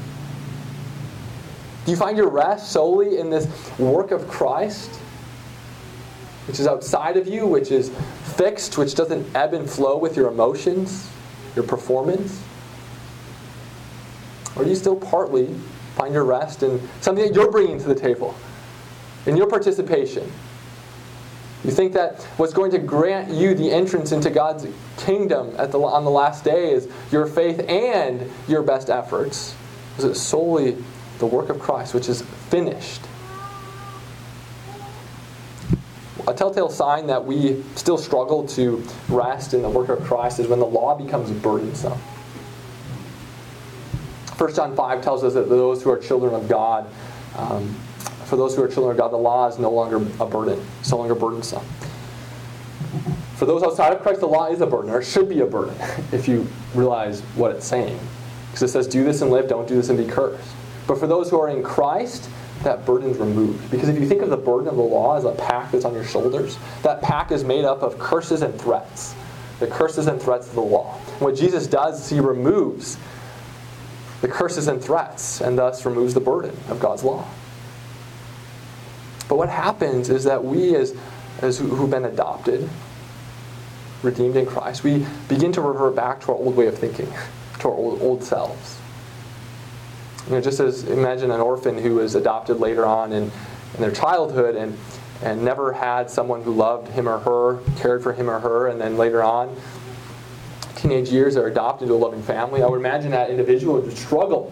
Do 1.86 1.92
you 1.92 1.98
find 1.98 2.18
your 2.18 2.30
rest 2.30 2.72
solely 2.72 3.20
in 3.20 3.30
this 3.30 3.48
work 3.78 4.12
of 4.12 4.28
Christ, 4.28 4.90
which 6.48 6.60
is 6.60 6.68
outside 6.68 7.18
of 7.18 7.28
you, 7.28 7.48
which 7.48 7.72
is 7.72 7.92
fixed, 8.36 8.78
which 8.78 8.96
doesn't 8.96 9.36
ebb 9.36 9.54
and 9.54 9.70
flow 9.70 9.98
with 9.98 10.16
your 10.16 10.28
emotions, 10.28 11.10
your 11.56 11.66
performance? 11.66 12.42
Or 14.56 14.64
do 14.64 14.70
you 14.70 14.76
still 14.76 14.96
partly 14.96 15.54
find 15.96 16.14
your 16.14 16.26
rest 16.26 16.64
in 16.64 16.82
something 17.02 17.26
that 17.26 17.36
you're 17.36 17.52
bringing 17.52 17.80
to 17.80 17.88
the 17.88 17.96
table, 17.96 18.36
in 19.26 19.36
your 19.36 19.48
participation? 19.48 20.32
You 21.64 21.72
think 21.72 21.94
that 21.94 22.22
what's 22.38 22.54
going 22.54 22.72
to 22.72 22.80
grant 22.80 23.32
you 23.32 23.56
the 23.56 23.72
entrance 23.72 24.12
into 24.12 24.30
God's 24.30 24.68
kingdom 24.98 25.56
at 25.58 25.72
the, 25.72 25.80
on 25.80 26.04
the 26.04 26.12
last 26.12 26.44
day 26.44 26.72
is 26.72 26.88
your 27.12 27.26
faith 27.26 27.60
and 27.68 28.30
your 28.48 28.62
best 28.62 28.90
efforts? 28.90 29.56
Is 29.98 30.04
it 30.04 30.16
solely 30.16 30.78
the 31.20 31.26
work 31.26 31.50
of 31.50 31.60
Christ, 31.60 31.94
which 31.94 32.10
is 32.10 32.22
finished. 32.22 33.02
A 36.25 36.25
telltale 36.36 36.70
sign 36.70 37.08
that 37.08 37.24
we 37.24 37.64
still 37.76 37.98
struggle 37.98 38.48
to 38.50 38.84
rest 39.10 39.54
in 39.54 39.62
the 39.62 39.70
work 39.70 39.90
of 39.90 40.04
Christ 40.04 40.40
is 40.40 40.48
when 40.48 40.60
the 40.60 40.66
law 40.66 40.96
becomes 40.96 41.32
burdensome. 41.32 41.98
1 44.38 44.54
John 44.54 44.76
5 44.76 45.02
tells 45.02 45.24
us 45.24 45.34
that 45.34 45.48
those 45.48 45.82
who 45.82 45.90
are 45.90 45.98
children 45.98 46.34
of 46.34 46.50
God, 46.50 46.88
um, 47.38 47.74
for 48.26 48.36
those 48.36 48.56
who 48.56 48.64
are 48.64 48.68
children 48.68 48.92
of 48.92 48.98
God, 48.98 49.12
the 49.12 49.18
law 49.18 49.48
is 49.48 49.58
no 49.58 49.72
longer 49.72 49.98
a 50.20 50.26
burden, 50.26 50.64
it's 50.82 50.92
no 50.92 50.98
longer 50.98 51.16
burdensome. 51.16 51.64
For 53.36 53.46
those 53.46 53.64
outside 53.64 53.94
of 53.94 54.02
Christ, 54.02 54.20
the 54.20 54.28
law 54.28 54.48
is 54.48 54.62
a 54.62 54.66
burden, 54.66 54.92
or 54.92 55.02
should 55.02 55.30
be 55.30 55.42
a 55.42 55.46
burden, 55.46 55.76
if 56.12 56.28
you 56.28 56.48
realize 56.74 57.22
what 57.36 57.52
it's 57.52 57.66
saying. 57.66 57.98
Because 58.52 58.64
it 58.64 58.68
says, 58.70 58.88
do 58.88 59.04
this 59.04 59.22
and 59.22 59.32
live, 59.32 59.48
don't 59.48 59.68
do 59.68 59.76
this 59.76 59.90
and 59.90 59.98
be 59.98 60.06
cursed. 60.06 60.50
But 60.88 61.00
for 61.00 61.08
those 61.08 61.30
who 61.30 61.40
are 61.40 61.50
in 61.50 61.64
Christ, 61.64 62.30
that 62.66 62.86
burden's 62.86 63.18
removed. 63.18 63.72
Because 63.72 63.90
if 63.90 63.98
you 63.98 64.08
think 64.08 64.22
of 64.22 64.30
the 64.30 64.38
burden 64.38 64.68
of 64.68 64.76
the 64.76 64.82
law 64.82 65.18
as 65.18 65.24
a 65.24 65.32
pack 65.32 65.72
that's 65.72 65.86
on 65.86 65.94
your 65.94 66.04
shoulders, 66.04 66.58
that 66.84 67.02
pack 67.02 67.32
is 67.32 67.44
made 67.44 67.66
up 67.66 67.82
of 67.82 67.98
curses 67.98 68.42
and 68.42 68.60
threats. 68.60 69.16
The 69.60 69.68
curses 69.68 70.08
and 70.08 70.22
threats 70.22 70.50
of 70.50 70.56
the 70.56 70.62
law. 70.62 70.98
What 71.20 71.36
Jesus 71.36 71.66
does 71.66 72.02
is 72.02 72.10
he 72.10 72.20
removes 72.20 72.98
the 74.22 74.28
curses 74.28 74.68
and 74.68 74.84
threats 74.84 75.40
and 75.42 75.58
thus 75.58 75.86
removes 75.86 76.14
the 76.14 76.20
burden 76.20 76.56
of 76.70 76.80
God's 76.80 77.04
law. 77.04 77.26
But 79.28 79.38
what 79.38 79.50
happens 79.50 80.10
is 80.10 80.26
that 80.26 80.44
we, 80.44 80.76
as, 80.76 80.96
as 81.42 81.58
who've 81.58 81.90
been 81.90 82.06
adopted, 82.06 82.70
redeemed 84.04 84.36
in 84.36 84.46
Christ, 84.46 84.84
we 84.84 85.06
begin 85.28 85.52
to 85.54 85.62
revert 85.62 85.96
back 85.96 86.22
to 86.22 86.32
our 86.32 86.38
old 86.38 86.56
way 86.56 86.68
of 86.68 86.78
thinking, 86.78 87.12
to 87.60 87.70
our 87.70 87.74
old, 87.74 88.02
old 88.02 88.24
selves. 88.24 88.80
You 90.28 90.32
know, 90.32 90.42
just 90.42 90.60
as 90.60 90.86
imagine 90.86 91.30
an 91.30 91.40
orphan 91.40 91.78
who 91.78 91.96
was 91.96 92.16
adopted 92.16 92.60
later 92.60 92.84
on 92.84 93.14
in, 93.14 93.24
in 93.76 93.82
their 93.82 93.92
childhood 93.92 94.56
and, 94.56 94.76
and 95.22 95.46
never 95.46 95.72
had 95.72 96.10
someone 96.10 96.42
who 96.42 96.52
loved 96.52 96.88
him 96.88 97.08
or 97.08 97.20
her, 97.20 97.60
cared 97.78 98.02
for 98.02 98.12
him 98.12 98.28
or 98.28 98.40
her, 98.40 98.68
and 98.68 98.82
then 98.82 98.98
later 98.98 99.22
on, 99.22 99.56
teenage 100.76 101.10
years, 101.10 101.38
are 101.38 101.46
adopted 101.46 101.90
to 101.90 101.94
a 101.94 101.96
loving 101.96 102.24
family. 102.24 102.64
I 102.64 102.66
would 102.66 102.80
imagine 102.80 103.12
that 103.12 103.30
individual 103.30 103.80
would 103.80 103.96
struggle 103.96 104.52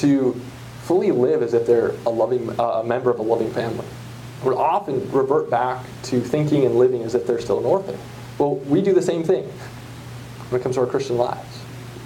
to 0.00 0.40
fully 0.84 1.10
live 1.10 1.42
as 1.42 1.52
if 1.52 1.66
they're 1.66 1.94
a 2.06 2.10
loving, 2.10 2.58
uh, 2.58 2.80
a 2.80 2.84
member 2.84 3.10
of 3.10 3.18
a 3.18 3.22
loving 3.22 3.50
family. 3.52 3.86
Would 4.44 4.56
often 4.56 5.10
revert 5.12 5.50
back 5.50 5.84
to 6.04 6.22
thinking 6.22 6.64
and 6.64 6.76
living 6.76 7.02
as 7.02 7.14
if 7.14 7.26
they're 7.26 7.42
still 7.42 7.58
an 7.58 7.66
orphan. 7.66 7.98
Well, 8.38 8.54
we 8.56 8.80
do 8.80 8.94
the 8.94 9.02
same 9.02 9.22
thing 9.22 9.44
when 10.48 10.62
it 10.62 10.62
comes 10.62 10.76
to 10.76 10.80
our 10.80 10.86
Christian 10.86 11.18
lives. 11.18 11.58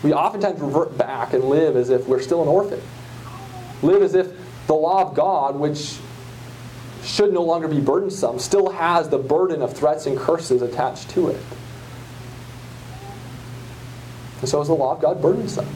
We 0.03 0.12
oftentimes 0.12 0.61
revert 0.61 0.98
back 0.98 1.33
and 1.33 1.44
live 1.44 1.77
as 1.77 1.90
if 1.90 2.09
we're 2.09 2.20
still 2.20 2.42
an 2.42 2.48
orphan 2.48 2.81
live 3.85 4.03
as 4.03 4.14
if 4.14 4.29
the 4.66 4.75
law 4.75 5.03
of 5.03 5.14
God, 5.14 5.57
which 5.57 5.99
should 7.05 7.33
no 7.33 7.42
longer 7.42 7.68
be 7.68 7.81
burdensome, 7.81 8.38
still 8.38 8.70
has 8.70 9.09
the 9.09 9.18
burden 9.18 9.62
of 9.62 9.73
threats 9.75 10.07
and 10.07 10.16
curses 10.16 10.62
attached 10.62 11.11
to 11.11 11.29
it. 11.29 11.40
And 14.40 14.49
so 14.49 14.61
is 14.61 14.68
the 14.68 14.75
law 14.75 14.94
of 14.94 15.01
God 15.01 15.20
burdensome. 15.20 15.68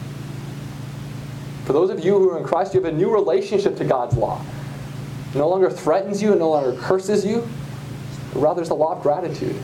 For 1.65 1.73
those 1.73 1.91
of 1.91 2.03
you 2.03 2.17
who 2.17 2.31
are 2.31 2.37
in 2.39 2.43
Christ, 2.43 2.73
you 2.73 2.81
have 2.81 2.91
a 2.91 2.95
new 2.95 3.13
relationship 3.13 3.77
to 3.77 3.85
God's 3.85 4.15
law. 4.15 4.43
It 5.33 5.37
no 5.37 5.47
longer 5.47 5.69
threatens 5.69 6.21
you, 6.21 6.33
it 6.33 6.39
no 6.39 6.49
longer 6.49 6.75
curses 6.79 7.23
you, 7.23 7.47
but 8.33 8.39
rather 8.39 8.61
it's 8.61 8.69
the 8.69 8.75
law 8.75 8.95
of 8.95 9.03
gratitude. 9.03 9.55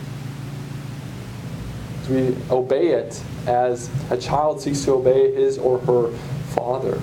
As 2.02 2.08
we 2.08 2.36
obey 2.50 2.88
it 2.88 3.20
as 3.48 3.90
a 4.10 4.16
child 4.16 4.60
seeks 4.60 4.84
to 4.84 4.92
obey 4.92 5.34
his 5.34 5.58
or 5.58 5.80
her 5.80 6.10
father. 6.54 7.00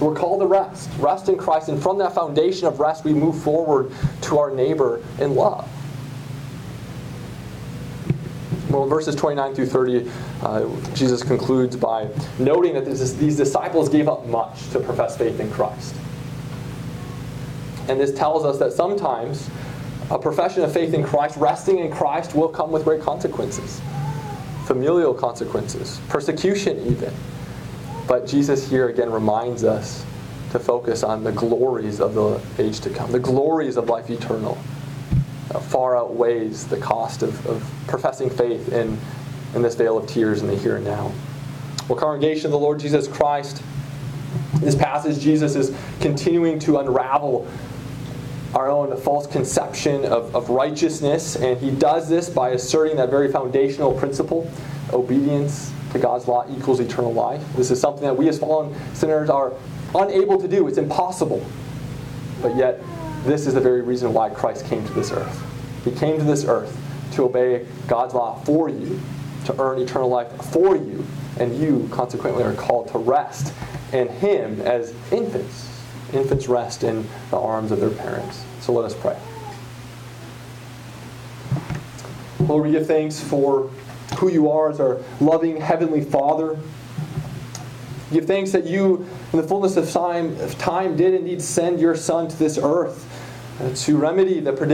We're 0.00 0.14
called 0.14 0.40
to 0.40 0.46
rest, 0.46 0.88
rest 0.98 1.28
in 1.28 1.36
Christ, 1.36 1.68
and 1.68 1.82
from 1.82 1.98
that 1.98 2.14
foundation 2.14 2.66
of 2.66 2.78
rest, 2.78 3.04
we 3.04 3.12
move 3.12 3.42
forward 3.42 3.92
to 4.22 4.38
our 4.38 4.50
neighbor 4.50 5.02
in 5.18 5.34
love. 5.34 5.68
Well, 8.70 8.86
verses 8.86 9.16
29 9.16 9.54
through 9.54 9.66
30, 9.66 10.10
uh, 10.42 10.68
Jesus 10.94 11.22
concludes 11.22 11.74
by 11.74 12.08
noting 12.38 12.74
that 12.74 12.84
this, 12.84 13.14
these 13.14 13.36
disciples 13.36 13.88
gave 13.88 14.08
up 14.08 14.26
much 14.26 14.68
to 14.70 14.80
profess 14.80 15.16
faith 15.16 15.40
in 15.40 15.50
Christ. 15.50 15.94
And 17.88 17.98
this 17.98 18.12
tells 18.12 18.44
us 18.44 18.58
that 18.58 18.72
sometimes 18.72 19.48
a 20.10 20.18
profession 20.18 20.62
of 20.62 20.72
faith 20.72 20.92
in 20.92 21.02
Christ, 21.02 21.36
resting 21.38 21.78
in 21.78 21.90
Christ, 21.90 22.34
will 22.34 22.48
come 22.48 22.70
with 22.70 22.84
great 22.84 23.00
consequences 23.00 23.80
familial 24.66 25.14
consequences, 25.14 25.98
persecution, 26.10 26.78
even. 26.86 27.10
But 28.08 28.26
Jesus 28.26 28.68
here 28.68 28.88
again 28.88 29.12
reminds 29.12 29.64
us 29.64 30.04
to 30.50 30.58
focus 30.58 31.02
on 31.02 31.22
the 31.22 31.32
glories 31.32 32.00
of 32.00 32.14
the 32.14 32.40
age 32.58 32.80
to 32.80 32.90
come, 32.90 33.12
the 33.12 33.18
glories 33.18 33.76
of 33.76 33.90
life 33.90 34.08
eternal. 34.08 34.56
Uh, 35.54 35.60
far 35.60 35.96
outweighs 35.96 36.66
the 36.66 36.78
cost 36.78 37.22
of, 37.22 37.46
of 37.46 37.70
professing 37.86 38.28
faith 38.28 38.72
in, 38.72 38.98
in 39.54 39.62
this 39.62 39.74
vale 39.74 39.98
of 39.98 40.06
tears 40.06 40.40
in 40.40 40.48
the 40.48 40.56
here 40.56 40.76
and 40.76 40.84
now. 40.84 41.12
Well, 41.86 41.98
congregation 41.98 42.46
of 42.46 42.52
the 42.52 42.58
Lord 42.58 42.80
Jesus 42.80 43.06
Christ, 43.06 43.62
this 44.54 44.74
passage, 44.74 45.20
Jesus 45.20 45.54
is 45.54 45.74
continuing 46.00 46.58
to 46.60 46.78
unravel 46.78 47.46
our 48.54 48.70
own 48.70 48.94
false 48.96 49.26
conception 49.26 50.04
of, 50.06 50.34
of 50.34 50.48
righteousness, 50.48 51.36
and 51.36 51.58
he 51.60 51.70
does 51.70 52.08
this 52.08 52.30
by 52.30 52.50
asserting 52.50 52.96
that 52.96 53.10
very 53.10 53.30
foundational 53.30 53.92
principle 53.92 54.50
obedience 54.92 55.72
to 55.92 55.98
God's 55.98 56.28
law 56.28 56.44
equals 56.50 56.80
eternal 56.80 57.12
life. 57.12 57.42
This 57.54 57.70
is 57.70 57.80
something 57.80 58.04
that 58.04 58.16
we 58.16 58.28
as 58.28 58.38
fallen 58.38 58.74
sinners 58.94 59.30
are 59.30 59.52
unable 59.94 60.40
to 60.40 60.48
do, 60.48 60.68
it's 60.68 60.78
impossible. 60.78 61.44
But 62.42 62.56
yet, 62.56 62.80
this 63.24 63.46
is 63.46 63.54
the 63.54 63.60
very 63.60 63.82
reason 63.82 64.12
why 64.12 64.30
Christ 64.30 64.66
came 64.66 64.86
to 64.86 64.92
this 64.92 65.10
earth. 65.10 65.42
He 65.84 65.90
came 65.90 66.18
to 66.18 66.24
this 66.24 66.44
earth 66.44 66.76
to 67.12 67.24
obey 67.24 67.66
God's 67.86 68.14
law 68.14 68.40
for 68.40 68.68
you, 68.68 69.00
to 69.46 69.60
earn 69.60 69.80
eternal 69.80 70.08
life 70.08 70.30
for 70.46 70.76
you, 70.76 71.04
and 71.38 71.56
you 71.58 71.88
consequently 71.90 72.44
are 72.44 72.54
called 72.54 72.88
to 72.88 72.98
rest 72.98 73.52
in 73.92 74.08
Him 74.08 74.60
as 74.60 74.94
infants. 75.10 75.82
Infants 76.12 76.48
rest 76.48 76.84
in 76.84 77.06
the 77.30 77.38
arms 77.38 77.70
of 77.70 77.80
their 77.80 77.90
parents. 77.90 78.44
So 78.60 78.72
let 78.72 78.84
us 78.84 78.94
pray. 78.94 79.18
Lord, 82.40 82.64
we 82.64 82.72
give 82.72 82.86
thanks 82.86 83.20
for 83.20 83.70
who 84.16 84.30
you 84.30 84.50
are 84.50 84.70
as 84.70 84.80
our 84.80 84.98
loving 85.20 85.60
Heavenly 85.60 86.02
Father. 86.02 86.58
Give 88.10 88.24
thanks 88.24 88.52
that 88.52 88.64
you, 88.64 89.06
in 89.32 89.38
the 89.38 89.46
fullness 89.46 89.76
of 89.76 89.90
time, 89.90 90.38
of 90.40 90.58
time 90.58 90.96
did 90.96 91.14
indeed 91.14 91.42
send 91.42 91.78
your 91.78 91.94
Son 91.94 92.28
to 92.28 92.36
this 92.36 92.58
earth 92.60 93.06
uh, 93.60 93.74
to 93.74 93.96
remedy 93.98 94.40
the 94.40 94.52
predicament 94.52 94.66